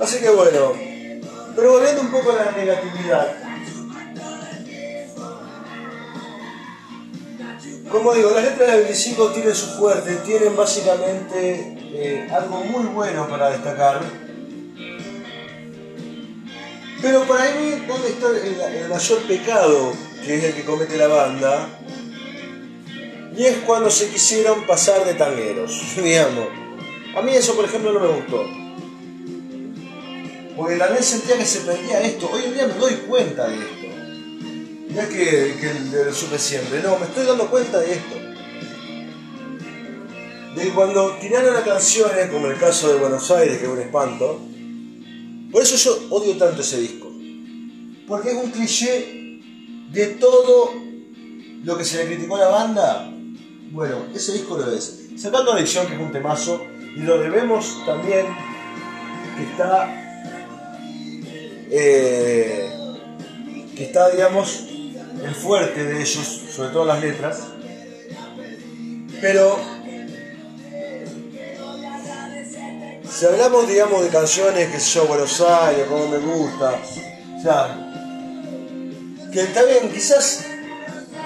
Así 0.00 0.20
que 0.20 0.30
bueno, 0.30 0.72
pero 1.54 1.72
volviendo 1.72 2.02
un 2.02 2.10
poco 2.10 2.30
a 2.32 2.44
la 2.44 2.52
negatividad. 2.52 3.36
Como 7.90 8.14
digo, 8.14 8.30
las 8.30 8.44
letras 8.44 8.72
del 8.72 8.82
25 8.84 9.32
tienen 9.32 9.54
su 9.54 9.78
fuerte, 9.78 10.16
tienen 10.16 10.56
básicamente 10.56 11.76
eh, 11.92 12.28
algo 12.30 12.58
muy 12.58 12.84
bueno 12.84 13.26
para 13.28 13.50
destacar. 13.50 14.27
Pero 17.00 17.22
para 17.24 17.54
mí, 17.54 17.84
¿dónde 17.86 18.08
está 18.08 18.28
el, 18.28 18.88
mayor 18.88 19.22
pecado 19.22 19.92
que 20.24 20.36
es 20.36 20.44
el 20.44 20.54
que 20.54 20.64
comete 20.64 20.96
la 20.96 21.06
banda? 21.06 21.68
Y 23.36 23.44
es 23.44 23.58
cuando 23.58 23.88
se 23.88 24.08
quisieron 24.08 24.66
pasar 24.66 25.04
de 25.04 25.14
tangueros, 25.14 25.80
digamos. 26.02 26.48
A 27.16 27.22
mí 27.22 27.32
eso, 27.34 27.54
por 27.54 27.64
ejemplo, 27.64 27.92
no 27.92 28.00
me 28.00 28.08
gustó. 28.08 28.44
Porque 30.56 30.76
también 30.76 31.04
sentía 31.04 31.38
que 31.38 31.46
se 31.46 31.60
perdía 31.60 32.00
esto. 32.00 32.28
Hoy 32.32 32.44
en 32.46 32.54
día 32.54 32.66
me 32.66 32.74
doy 32.74 32.94
cuenta 33.08 33.46
de 33.46 33.56
esto. 33.56 33.86
No 34.90 35.00
es 35.00 35.08
que, 35.08 35.56
que 35.60 36.04
lo 36.04 36.12
supe 36.12 36.38
siempre, 36.38 36.82
no, 36.82 36.98
me 36.98 37.06
estoy 37.06 37.26
dando 37.26 37.48
cuenta 37.48 37.78
de 37.78 37.92
esto. 37.92 38.16
De 40.56 40.70
cuando 40.70 41.12
tiraron 41.20 41.54
las 41.54 41.62
canciones, 41.62 42.28
como 42.30 42.46
en 42.46 42.52
el 42.54 42.58
caso 42.58 42.88
de 42.88 42.98
Buenos 42.98 43.30
Aires, 43.30 43.58
que 43.58 43.66
es 43.66 43.70
un 43.70 43.80
espanto, 43.80 44.40
por 45.52 45.62
eso 45.62 45.76
yo 45.76 46.14
odio 46.14 46.36
tanto 46.36 46.62
ese 46.62 46.80
disco. 46.80 47.12
Porque 48.06 48.30
es 48.30 48.36
un 48.36 48.50
cliché 48.50 49.40
de 49.92 50.06
todo 50.18 50.72
lo 51.64 51.76
que 51.76 51.84
se 51.84 51.98
le 51.98 52.06
criticó 52.06 52.36
a 52.36 52.40
la 52.40 52.48
banda. 52.48 53.12
Bueno, 53.70 54.06
ese 54.14 54.32
disco 54.32 54.56
lo 54.56 54.72
es. 54.72 55.10
Sacando 55.16 55.52
Adicción, 55.52 55.86
que 55.86 55.94
es 55.94 56.00
un 56.00 56.12
temazo, 56.12 56.64
y 56.96 57.00
lo 57.00 57.18
debemos 57.18 57.84
también, 57.84 58.26
que 59.36 59.44
está 59.44 59.98
eh, 61.70 62.70
que 63.76 63.84
está, 63.84 64.10
digamos, 64.10 64.66
el 65.24 65.34
fuerte 65.34 65.84
de 65.84 66.00
ellos, 66.00 66.42
sobre 66.50 66.70
todo 66.70 66.84
las 66.84 67.00
letras. 67.00 67.42
Pero 69.20 69.58
si 73.18 73.26
hablamos, 73.26 73.66
digamos, 73.66 74.04
de 74.04 74.10
canciones 74.10 74.70
que 74.70 74.78
yo, 74.78 75.06
Buenos 75.06 75.40
Aires, 75.40 75.88
como 75.88 76.06
me 76.06 76.18
gusta, 76.18 76.80
o 77.36 77.42
sea, 77.42 77.90
que 79.32 79.40
está 79.40 79.64
bien, 79.64 79.90
quizás 79.90 80.44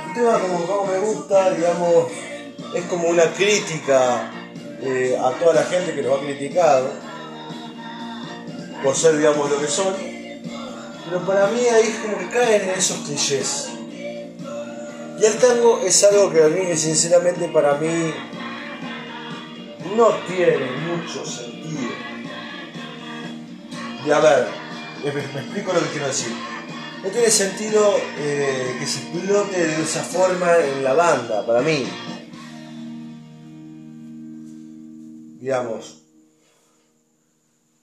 un 0.07 0.15
tema 0.15 0.39
como 0.39 0.67
como 0.67 0.87
me 0.87 0.99
gusta, 1.01 1.51
digamos, 1.51 2.07
es 2.75 2.85
como 2.85 3.09
una 3.09 3.25
crítica 3.35 4.31
eh, 4.81 5.19
a 5.23 5.33
toda 5.33 5.53
la 5.53 5.65
gente 5.65 5.95
que 5.95 6.01
los 6.01 6.19
ha 6.19 6.25
criticado 6.25 6.89
por 8.83 8.97
ser, 8.97 9.19
digamos, 9.19 9.51
lo 9.51 9.61
que 9.61 9.69
son. 9.69 9.95
Pero 11.05 11.27
para 11.27 11.49
mí 11.49 11.61
ahí 11.61 12.01
como 12.01 12.17
que 12.17 12.29
caen 12.31 12.71
en 12.71 12.71
esos 12.71 12.97
clichés. 13.01 13.69
Y 15.21 15.25
el 15.27 15.37
tango 15.37 15.81
es 15.85 16.03
algo 16.05 16.33
que 16.33 16.43
a 16.43 16.49
mí, 16.49 16.75
sinceramente, 16.75 17.49
para 17.49 17.75
mí 17.75 18.15
no 19.97 20.11
tiene 20.27 20.71
mucho 20.73 21.25
sentido. 21.25 21.93
Y 24.05 24.11
a 24.11 24.21
ver, 24.21 24.49
me, 25.05 25.21
explico 25.41 25.73
lo 25.73 25.81
que 25.81 25.89
quiero 25.89 26.07
decir. 26.07 26.33
No 27.03 27.09
tiene 27.09 27.31
sentido 27.31 27.97
eh, 28.19 28.77
que 28.79 28.87
se 28.87 29.01
explote 29.01 29.67
de 29.67 29.83
esa 29.83 30.03
forma 30.03 30.57
en 30.59 30.85
la 30.85 30.95
banda, 30.95 31.45
para 31.47 31.61
mí. 31.61 31.85
Digamos. 35.41 36.03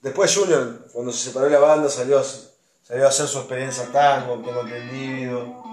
Después 0.01 0.33
Junior, 0.33 0.87
cuando 0.93 1.11
se 1.11 1.25
separó 1.27 1.45
de 1.45 1.51
la 1.51 1.59
banda, 1.59 1.89
salió, 1.89 2.23
salió 2.23 3.05
a 3.05 3.09
hacer 3.09 3.27
su 3.27 3.39
experiencia 3.39 3.85
tango, 3.91 4.41
tengo 4.41 4.61
entendido. 4.61 5.63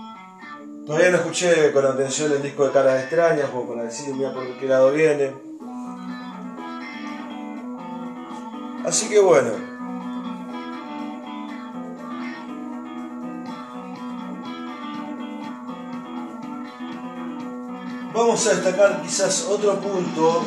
Todavía 0.85 1.11
no 1.11 1.17
escuché 1.19 1.73
con 1.73 1.85
atención 1.85 2.33
el 2.33 2.43
disco 2.43 2.67
de 2.67 2.73
Caras 2.73 3.03
Extrañas, 3.03 3.51
como 3.51 3.69
para 3.69 3.85
decir 3.85 4.13
mira 4.15 4.33
por 4.33 4.59
qué 4.59 4.67
lado 4.67 4.93
viene. 4.93 5.46
Así 8.87 9.09
que 9.09 9.19
bueno. 9.19 9.51
Vamos 18.15 18.47
a 18.47 18.51
destacar 18.55 19.03
quizás 19.03 19.45
otro 19.51 19.81
punto 19.81 20.47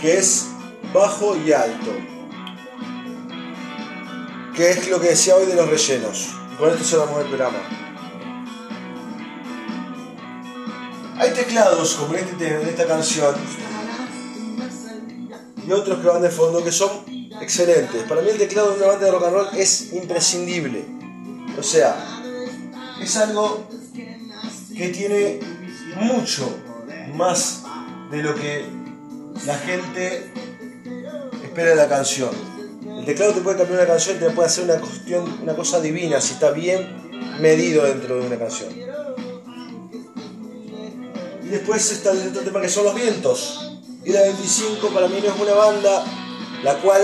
que 0.00 0.16
es 0.16 0.48
bajo 0.94 1.36
y 1.36 1.52
alto. 1.52 1.92
Que 4.56 4.70
es 4.70 4.88
lo 4.88 4.98
que 4.98 5.08
decía 5.08 5.36
hoy 5.36 5.44
de 5.44 5.54
los 5.54 5.68
rellenos. 5.68 6.30
Con 6.58 6.70
esto 6.70 6.84
cerramos 6.84 7.20
el 7.20 7.26
programa. 7.26 7.58
Hay 11.18 11.30
teclados 11.32 11.94
como 11.96 12.14
en, 12.14 12.24
este, 12.24 12.62
en 12.62 12.68
esta 12.68 12.86
canción 12.86 13.34
y 15.66 15.72
otros 15.72 16.00
que 16.00 16.08
van 16.08 16.22
de 16.22 16.30
fondo 16.30 16.62
que 16.64 16.72
son 16.72 16.90
excelentes. 17.40 18.02
Para 18.08 18.22
mí 18.22 18.30
el 18.30 18.38
teclado 18.38 18.72
de 18.72 18.78
una 18.78 18.86
banda 18.88 19.06
de 19.06 19.12
rock 19.12 19.24
and 19.24 19.34
roll 19.34 19.48
es 19.56 19.92
imprescindible. 19.92 20.84
O 21.58 21.62
sea, 21.62 22.22
es 23.00 23.16
algo 23.16 23.66
que 24.76 24.88
tiene 24.88 25.40
mucho 25.96 26.48
más 27.14 27.62
de 28.10 28.22
lo 28.22 28.34
que 28.34 28.64
la 29.46 29.56
gente 29.58 30.32
espera 31.42 31.70
de 31.70 31.76
la 31.76 31.88
canción. 31.88 32.30
El 32.98 33.04
teclado 33.04 33.32
te 33.32 33.40
puede 33.40 33.58
cambiar 33.58 33.80
una 33.80 33.88
canción, 33.88 34.18
te 34.18 34.30
puede 34.30 34.46
hacer 34.46 34.64
una 34.64 34.76
cuestión, 34.76 35.38
una 35.42 35.54
cosa 35.54 35.80
divina 35.80 36.20
si 36.20 36.34
está 36.34 36.50
bien 36.50 37.02
medido 37.40 37.84
dentro 37.84 38.20
de 38.20 38.26
una 38.26 38.38
canción. 38.38 38.72
Y 41.42 41.48
después 41.48 41.90
está 41.90 42.12
el 42.12 42.28
otro 42.28 42.42
tema 42.42 42.60
que 42.60 42.68
son 42.68 42.84
los 42.84 42.94
vientos. 42.94 43.71
La 44.04 44.22
25 44.22 44.88
para 44.88 45.06
mí 45.06 45.18
no 45.22 45.32
es 45.32 45.40
una 45.40 45.54
banda 45.54 46.04
la 46.64 46.74
cual 46.78 47.00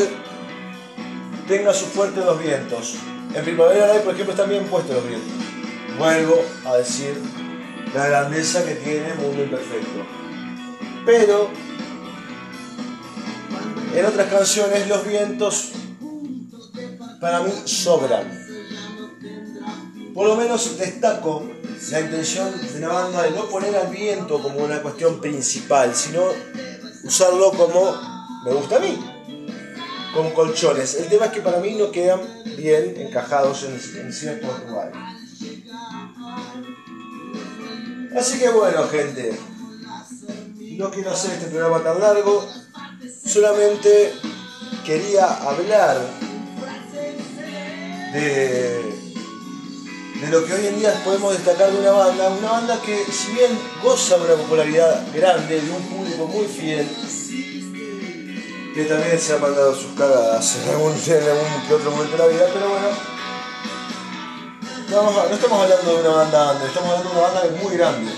tenga 1.47 1.73
su 1.73 1.87
fuerte 1.87 2.21
los 2.21 2.43
vientos. 2.43 2.97
En 3.35 3.45
Primavera 3.45 3.87
Live, 3.87 4.01
por 4.01 4.15
ejemplo, 4.15 4.33
están 4.33 4.51
bien 4.51 4.65
puestos 4.65 4.97
los 4.97 5.07
vientos. 5.07 5.33
Vuelvo 5.97 6.43
a 6.67 6.77
decir 6.77 7.15
la 7.95 8.09
grandeza 8.09 8.65
que 8.65 8.75
tiene 8.75 9.15
Mundo 9.15 9.45
Imperfecto. 9.45 10.05
Pero 11.07 11.51
en 13.95 14.05
otras 14.05 14.27
canciones 14.27 14.89
los 14.89 15.07
vientos 15.07 15.73
para 17.21 17.41
mí 17.41 17.53
sobran. 17.65 18.47
Por 20.15 20.27
lo 20.27 20.37
menos 20.37 20.79
destaco 20.79 21.49
la 21.91 22.01
intención 22.01 22.51
de 22.73 22.81
la 22.81 22.89
banda 22.89 23.23
de 23.23 23.31
no 23.31 23.49
poner 23.49 23.77
al 23.77 23.87
viento 23.89 24.43
como 24.43 24.65
una 24.65 24.83
cuestión 24.83 25.21
principal, 25.21 25.95
sino 25.95 26.23
usarlo 27.09 27.51
como 27.53 27.97
me 28.45 28.53
gusta 28.53 28.77
a 28.77 28.81
mí. 28.81 28.99
como 30.15 30.33
colchones. 30.35 30.95
El 30.95 31.09
tema 31.09 31.27
es 31.27 31.33
que 31.33 31.41
para 31.41 31.59
mí 31.59 31.75
no 31.75 31.91
quedan 31.91 32.21
bien 32.57 32.95
encajados 32.99 33.65
en, 33.65 33.75
en 34.01 34.13
ciertos 34.13 34.51
lugares. 34.67 34.95
Así 38.17 38.39
que 38.39 38.49
bueno, 38.49 38.89
gente, 38.89 39.39
no 40.77 40.91
quiero 40.91 41.11
hacer 41.13 41.33
este 41.33 41.47
programa 41.47 41.83
tan 41.83 42.01
largo, 42.01 42.45
solamente 43.27 44.13
quería 44.85 45.27
hablar 45.27 45.99
de, 48.13 49.08
de 50.21 50.29
lo 50.29 50.45
que 50.45 50.53
hoy 50.53 50.67
en 50.67 50.79
día 50.79 50.93
podemos 51.05 51.33
destacar 51.33 51.71
de 51.71 51.79
una 51.79 51.93
banda, 51.93 52.29
una 52.29 52.51
banda 52.51 52.81
que 52.83 53.05
si 53.05 53.33
bien 53.33 53.57
goza 53.83 54.17
de 54.19 54.25
una 54.25 54.35
popularidad 54.35 55.07
grande, 55.15 55.61
de 55.61 55.71
un 55.71 55.83
público 55.83 56.27
muy 56.27 56.47
fiel, 56.47 56.89
que 58.75 58.85
también 58.85 59.19
se 59.19 59.35
ha 59.35 59.39
mandado 59.39 59.75
sus 59.75 59.93
cagadas 59.93 60.57
en 60.57 60.71
algún, 60.71 60.93
en 60.93 61.23
algún 61.23 61.69
que 61.69 61.75
otro 61.75 61.91
momento 61.93 62.17
de 62.17 62.19
la 62.19 62.27
vida, 62.27 62.47
pero 62.53 62.69
bueno, 62.69 62.89
no, 64.91 65.29
no 65.29 65.35
estamos 65.35 65.63
hablando 65.63 65.95
de 65.95 66.01
una 66.01 66.17
banda 66.17 66.45
grande, 66.45 66.67
estamos 66.67 66.89
hablando 66.91 67.11
de 67.11 67.17
una 67.17 67.29
banda 67.29 67.63
muy 67.63 67.77
grande. 67.77 68.13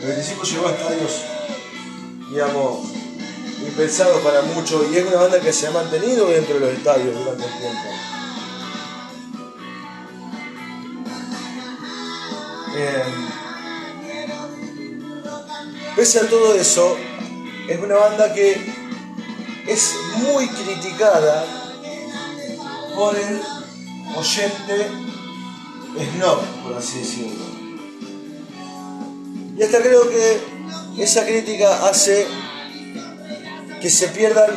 El 0.00 0.06
25 0.06 0.42
llegó 0.44 0.68
a 0.68 0.70
estadios, 0.70 1.12
digamos, 2.30 2.88
impensados 3.66 4.22
para 4.22 4.42
muchos 4.42 4.84
y 4.90 4.96
es 4.96 5.06
una 5.06 5.16
banda 5.16 5.40
que 5.40 5.52
se 5.52 5.66
ha 5.66 5.70
mantenido 5.70 6.28
dentro 6.28 6.54
de 6.54 6.60
los 6.60 6.70
estadios 6.70 7.14
durante 7.14 7.44
el 7.44 7.58
tiempo. 7.58 7.88
Pese 15.96 16.20
a 16.20 16.28
todo 16.28 16.54
eso, 16.54 16.96
es 17.68 17.78
una 17.80 17.96
banda 17.96 18.32
que 18.32 18.56
es 19.66 19.94
muy 20.16 20.48
criticada 20.48 21.44
por 22.94 23.16
el 23.16 23.40
oyente 24.16 24.88
snob, 26.14 26.40
por 26.62 26.76
así 26.76 26.98
decirlo. 27.00 27.44
Y 29.56 29.62
hasta 29.62 29.82
creo 29.82 30.08
que 30.08 30.40
esa 31.02 31.24
crítica 31.26 31.88
hace 31.88 32.26
que 33.80 33.90
se 33.90 34.08
pierdan 34.08 34.50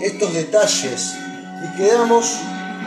estos 0.00 0.32
detalles 0.32 1.14
y 1.64 1.76
quedamos 1.76 2.26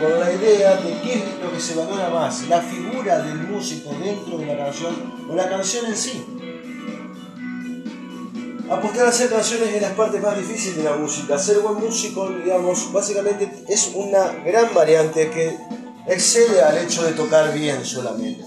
con 0.00 0.18
la 0.18 0.32
idea 0.32 0.76
de 0.76 0.98
qué 1.02 1.14
es 1.14 1.24
lo 1.42 1.52
que 1.52 1.60
se 1.60 1.74
valora 1.74 2.08
más, 2.08 2.48
la 2.48 2.62
figura 2.62 3.22
del 3.22 3.36
músico 3.48 3.90
dentro 4.02 4.38
de 4.38 4.46
la 4.46 4.56
canción 4.56 4.94
o 5.28 5.34
la 5.34 5.48
canción 5.48 5.86
en 5.86 5.96
sí. 5.96 6.24
Apostar 8.70 9.06
a 9.06 9.08
hacer 9.10 9.28
canciones 9.28 9.74
es 9.74 9.82
la 9.82 9.94
parte 9.94 10.18
más 10.20 10.38
difícil 10.38 10.76
de 10.76 10.84
la 10.84 10.96
música. 10.96 11.38
Ser 11.38 11.58
buen 11.58 11.74
músico, 11.74 12.30
digamos, 12.30 12.90
básicamente 12.92 13.64
es 13.68 13.92
una 13.94 14.32
gran 14.44 14.72
variante 14.72 15.28
que 15.28 15.58
excede 16.06 16.62
al 16.62 16.78
hecho 16.78 17.02
de 17.02 17.12
tocar 17.12 17.52
bien 17.52 17.84
solamente. 17.84 18.44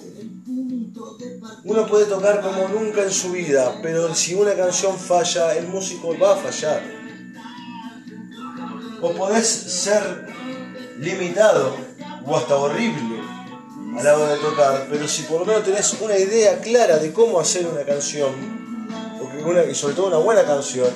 Uno 1.65 1.85
puede 1.85 2.05
tocar 2.05 2.41
como 2.41 2.67
nunca 2.69 3.03
en 3.03 3.11
su 3.11 3.31
vida, 3.31 3.79
pero 3.83 4.15
si 4.15 4.33
una 4.33 4.55
canción 4.55 4.97
falla, 4.97 5.55
el 5.55 5.67
músico 5.67 6.17
va 6.17 6.33
a 6.33 6.37
fallar. 6.37 6.81
O 9.01 9.11
podés 9.11 9.47
ser 9.47 10.33
limitado 10.99 11.75
o 12.25 12.37
hasta 12.37 12.55
horrible 12.55 13.21
a 13.97 14.03
la 14.03 14.17
hora 14.17 14.33
de 14.33 14.39
tocar, 14.39 14.87
pero 14.89 15.07
si 15.07 15.23
por 15.23 15.41
lo 15.41 15.45
menos 15.45 15.63
tenés 15.63 15.93
una 16.01 16.17
idea 16.17 16.59
clara 16.59 16.97
de 16.97 17.13
cómo 17.13 17.39
hacer 17.39 17.67
una 17.67 17.83
canción, 17.83 18.31
y 19.69 19.75
sobre 19.75 19.93
todo 19.93 20.07
una 20.07 20.17
buena 20.17 20.43
canción, 20.43 20.89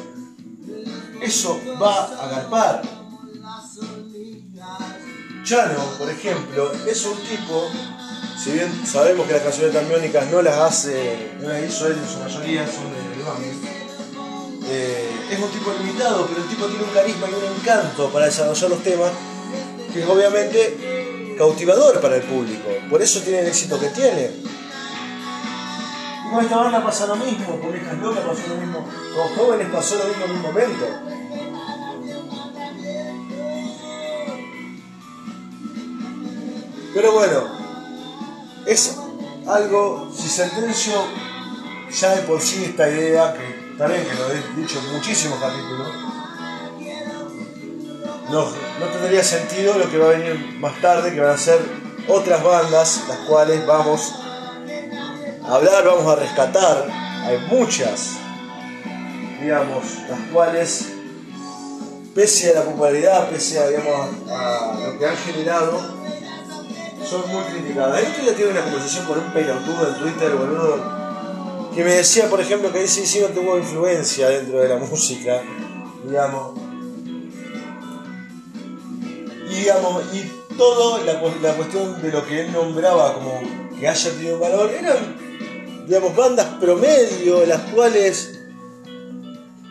eso 1.22 1.60
va 1.82 2.06
a 2.06 2.26
agarpar. 2.28 2.82
Chano, 5.43 5.80
por 5.98 6.10
ejemplo, 6.10 6.72
es 6.86 7.06
un 7.06 7.18
tipo, 7.20 7.70
si 8.41 8.52
bien 8.52 8.86
sabemos 8.86 9.28
que 9.28 9.34
las 9.34 9.43
canciones 9.43 9.74
cambiónicas 9.74 10.28
no 10.32 10.41
las 10.41 10.58
hace, 10.58 11.32
no 11.39 11.50
las 11.50 11.64
hizo 11.64 11.88
él 11.88 11.98
en 11.98 12.10
su 12.10 12.20
mayoría, 12.20 12.66
son 12.66 12.91
de, 12.91 13.08
eh, 14.70 15.10
es 15.32 15.39
un 15.39 15.50
tipo 15.50 15.72
limitado, 15.72 16.28
pero 16.28 16.41
el 16.41 16.50
tipo 16.50 16.66
tiene 16.66 16.84
un 16.84 16.89
carisma 16.89 17.28
y 17.30 17.34
un 17.34 17.58
encanto 17.58 18.10
para 18.10 18.26
desarrollar 18.26 18.70
los 18.70 18.84
temas 18.84 19.12
que 19.98 20.04
es 20.04 20.10
obviamente 20.10 21.36
cautivador 21.38 22.00
para 22.00 22.18
el 22.18 22.22
público. 22.22 22.70
Por 22.88 23.02
eso 23.02 23.20
tiene 23.22 23.39
el 23.39 23.48
éxito 23.48 23.80
que 23.80 23.88
tiene. 23.88 24.30
Y 26.26 26.30
con 26.30 26.43
esta 26.43 26.58
banda 26.58 26.84
pasa 26.84 27.08
lo 27.08 27.16
mismo, 27.16 27.60
con 27.60 27.72
Viejas 27.72 27.98
Locas 27.98 28.24
pasó 28.24 28.48
lo 28.50 28.56
mismo, 28.58 28.88
con 29.16 29.36
Jóvenes 29.36 29.68
pasó 29.74 29.98
lo 29.98 30.06
mismo 30.06 30.26
en 30.26 30.32
un 30.32 30.41
momento. 30.41 30.86
Pero 36.93 37.12
bueno, 37.12 37.43
es 38.68 38.98
algo, 39.48 40.12
si 40.16 40.28
sentencio 40.28 40.93
ya 41.91 42.16
de 42.16 42.22
por 42.24 42.39
sí 42.41 42.66
esta 42.66 42.88
idea, 42.88 43.34
que 43.34 43.76
también 43.78 44.04
que 44.04 44.14
lo 44.14 44.32
he 44.32 44.62
dicho 44.62 44.80
en 44.80 44.93
muchísimos 44.93 45.39
capítulos, 45.39 45.88
no, 48.30 48.66
no 48.80 48.86
tendría 48.88 49.23
sentido 49.23 49.78
lo 49.78 49.89
que 49.89 49.97
va 49.97 50.07
a 50.07 50.17
venir 50.17 50.57
más 50.59 50.80
tarde, 50.82 51.13
que 51.13 51.19
van 51.19 51.32
a 51.32 51.38
ser 51.38 51.59
otras 52.07 52.43
bandas, 52.43 53.03
las 53.07 53.17
cuales 53.19 53.65
vamos 53.65 54.13
a 55.43 55.55
hablar, 55.55 55.86
vamos 55.86 56.05
a 56.05 56.15
rescatar. 56.15 56.88
Hay 57.25 57.39
muchas, 57.49 58.11
digamos, 59.41 59.84
las 60.09 60.19
cuales, 60.32 60.88
pese 62.13 62.51
a 62.51 62.59
la 62.59 62.63
popularidad, 62.63 63.30
pese 63.30 63.59
a, 63.59 63.67
digamos, 63.67 64.09
a 64.30 64.78
lo 64.86 64.99
que 64.99 65.05
han 65.05 65.17
generado, 65.17 65.97
son 67.09 67.28
muy 67.32 67.43
criticadas. 67.45 68.01
Esto 68.01 68.21
ya 68.25 68.36
tiene 68.36 68.51
una 68.51 68.63
conversación 68.63 69.05
con 69.05 69.19
un 69.19 69.34
pelotudo 69.34 69.89
en 69.89 69.95
Twitter, 69.95 70.36
boludo, 70.36 71.71
que 71.73 71.84
me 71.84 71.93
decía, 71.95 72.30
por 72.30 72.41
ejemplo, 72.41 72.71
que 72.71 72.84
ese 72.84 73.05
sí 73.05 73.19
no 73.21 73.28
tuvo 73.28 73.57
influencia 73.57 74.30
dentro 74.30 74.59
de 74.59 74.69
la 74.69 74.78
música, 74.78 75.41
digamos. 76.05 76.66
Digamos, 79.58 80.03
y 80.14 80.55
toda 80.55 81.03
la, 81.03 81.14
la 81.14 81.53
cuestión 81.55 81.99
de 82.01 82.12
lo 82.12 82.26
que 82.26 82.41
él 82.41 82.53
nombraba 82.53 83.16
como 83.16 83.41
que 83.80 83.88
haya 83.88 84.12
tenido 84.12 84.38
valor 84.38 84.70
eran, 84.70 85.18
digamos, 85.88 86.16
bandas 86.16 86.45
promedio, 86.60 87.43
las 87.45 87.62
cuales 87.74 88.38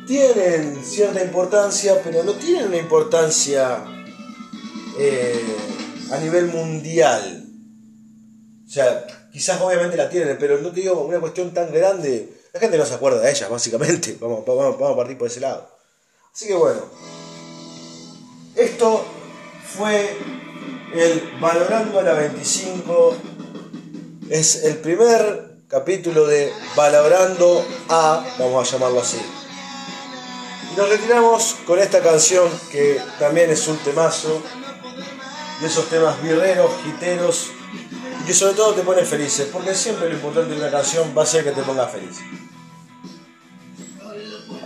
tienen 0.09 0.85
cierta 0.85 1.23
importancia, 1.23 2.01
pero 2.03 2.25
no 2.25 2.33
tienen 2.33 2.67
una 2.67 2.79
importancia 2.79 3.85
eh, 4.99 5.57
a 6.11 6.19
nivel 6.19 6.47
mundial. 6.47 7.45
O 8.67 8.71
sea, 8.71 9.07
quizás 9.33 9.61
obviamente 9.61 9.97
la 9.97 10.11
tienen, 10.11 10.37
pero 10.37 10.59
no 10.59 10.71
te 10.71 10.81
digo 10.81 11.01
una 11.03 11.21
cuestión 11.21 11.55
tan 11.55 11.73
grande. 11.73 12.33
La 12.53 12.59
gente 12.59 12.77
no 12.77 12.87
se 12.87 12.95
acuerda 12.95 13.21
de 13.21 13.31
ellas, 13.31 13.49
básicamente. 13.49 14.17
Vamos, 14.21 14.45
vamos, 14.47 14.79
vamos 14.79 14.95
a 14.95 14.97
partir 14.97 15.17
por 15.17 15.29
ese 15.29 15.41
lado. 15.41 15.69
Así 16.35 16.49
que 16.49 16.55
bueno. 16.55 16.81
Esto 18.57 19.05
fue 19.67 20.17
el 20.95 21.39
Valorando 21.41 21.99
a 21.99 22.03
la 22.03 22.15
25. 22.15 23.17
Es 24.31 24.65
el 24.65 24.77
primer 24.79 25.59
capítulo 25.69 26.27
de 26.27 26.53
Valorando 26.77 27.65
a, 27.89 28.25
vamos 28.39 28.69
a 28.69 28.73
llamarlo 28.73 29.01
así. 29.01 29.21
Nos 30.77 30.89
retiramos 30.89 31.57
con 31.67 31.79
esta 31.79 32.03
canción 32.03 32.49
que 32.71 33.01
también 33.19 33.51
es 33.51 33.67
un 33.67 33.79
temazo. 33.79 34.43
De 35.61 35.69
esos 35.69 35.89
temas 35.89 36.23
birreros, 36.23 36.71
giteros, 36.85 37.47
y 38.21 38.27
que 38.27 38.35
sobre 38.35 38.53
todo 38.53 38.75
te 38.75 38.83
ponen 38.83 39.07
felices, 39.07 39.49
porque 39.51 39.75
siempre 39.75 40.11
lo 40.11 40.15
importante 40.15 40.51
de 40.53 40.61
una 40.61 40.71
canción 40.71 41.15
va 41.17 41.23
a 41.23 41.27
ser 41.27 41.45
que 41.45 41.53
te 41.53 41.63
ponga 41.63 41.89
feliz. 41.89 42.19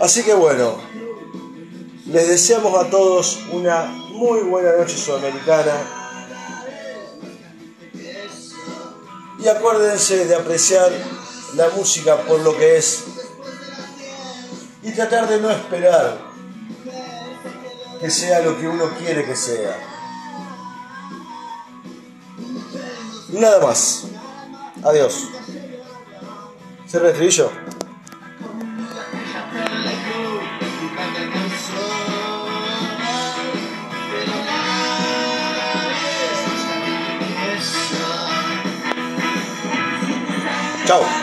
Así 0.01 0.23
que 0.23 0.33
bueno, 0.33 0.81
les 2.07 2.27
deseamos 2.27 2.77
a 2.77 2.89
todos 2.89 3.39
una 3.53 3.89
muy 4.21 4.41
buena 4.41 4.73
noche 4.73 4.95
sudamericana. 4.95 5.73
Y 9.39 9.47
acuérdense 9.47 10.27
de 10.27 10.35
apreciar 10.35 10.91
la 11.55 11.69
música 11.69 12.17
por 12.17 12.39
lo 12.41 12.55
que 12.55 12.77
es. 12.77 13.03
Y 14.83 14.91
tratar 14.91 15.27
de 15.27 15.41
no 15.41 15.49
esperar 15.49 16.19
que 17.99 18.11
sea 18.11 18.41
lo 18.41 18.59
que 18.59 18.67
uno 18.67 18.91
quiere 18.99 19.25
que 19.25 19.35
sea. 19.35 19.75
Nada 23.29 23.59
más. 23.59 24.03
Adiós. 24.83 25.29
¿Cierra 26.85 27.05
el 27.07 27.11
estribillo? 27.13 27.70
Go. 40.91 41.20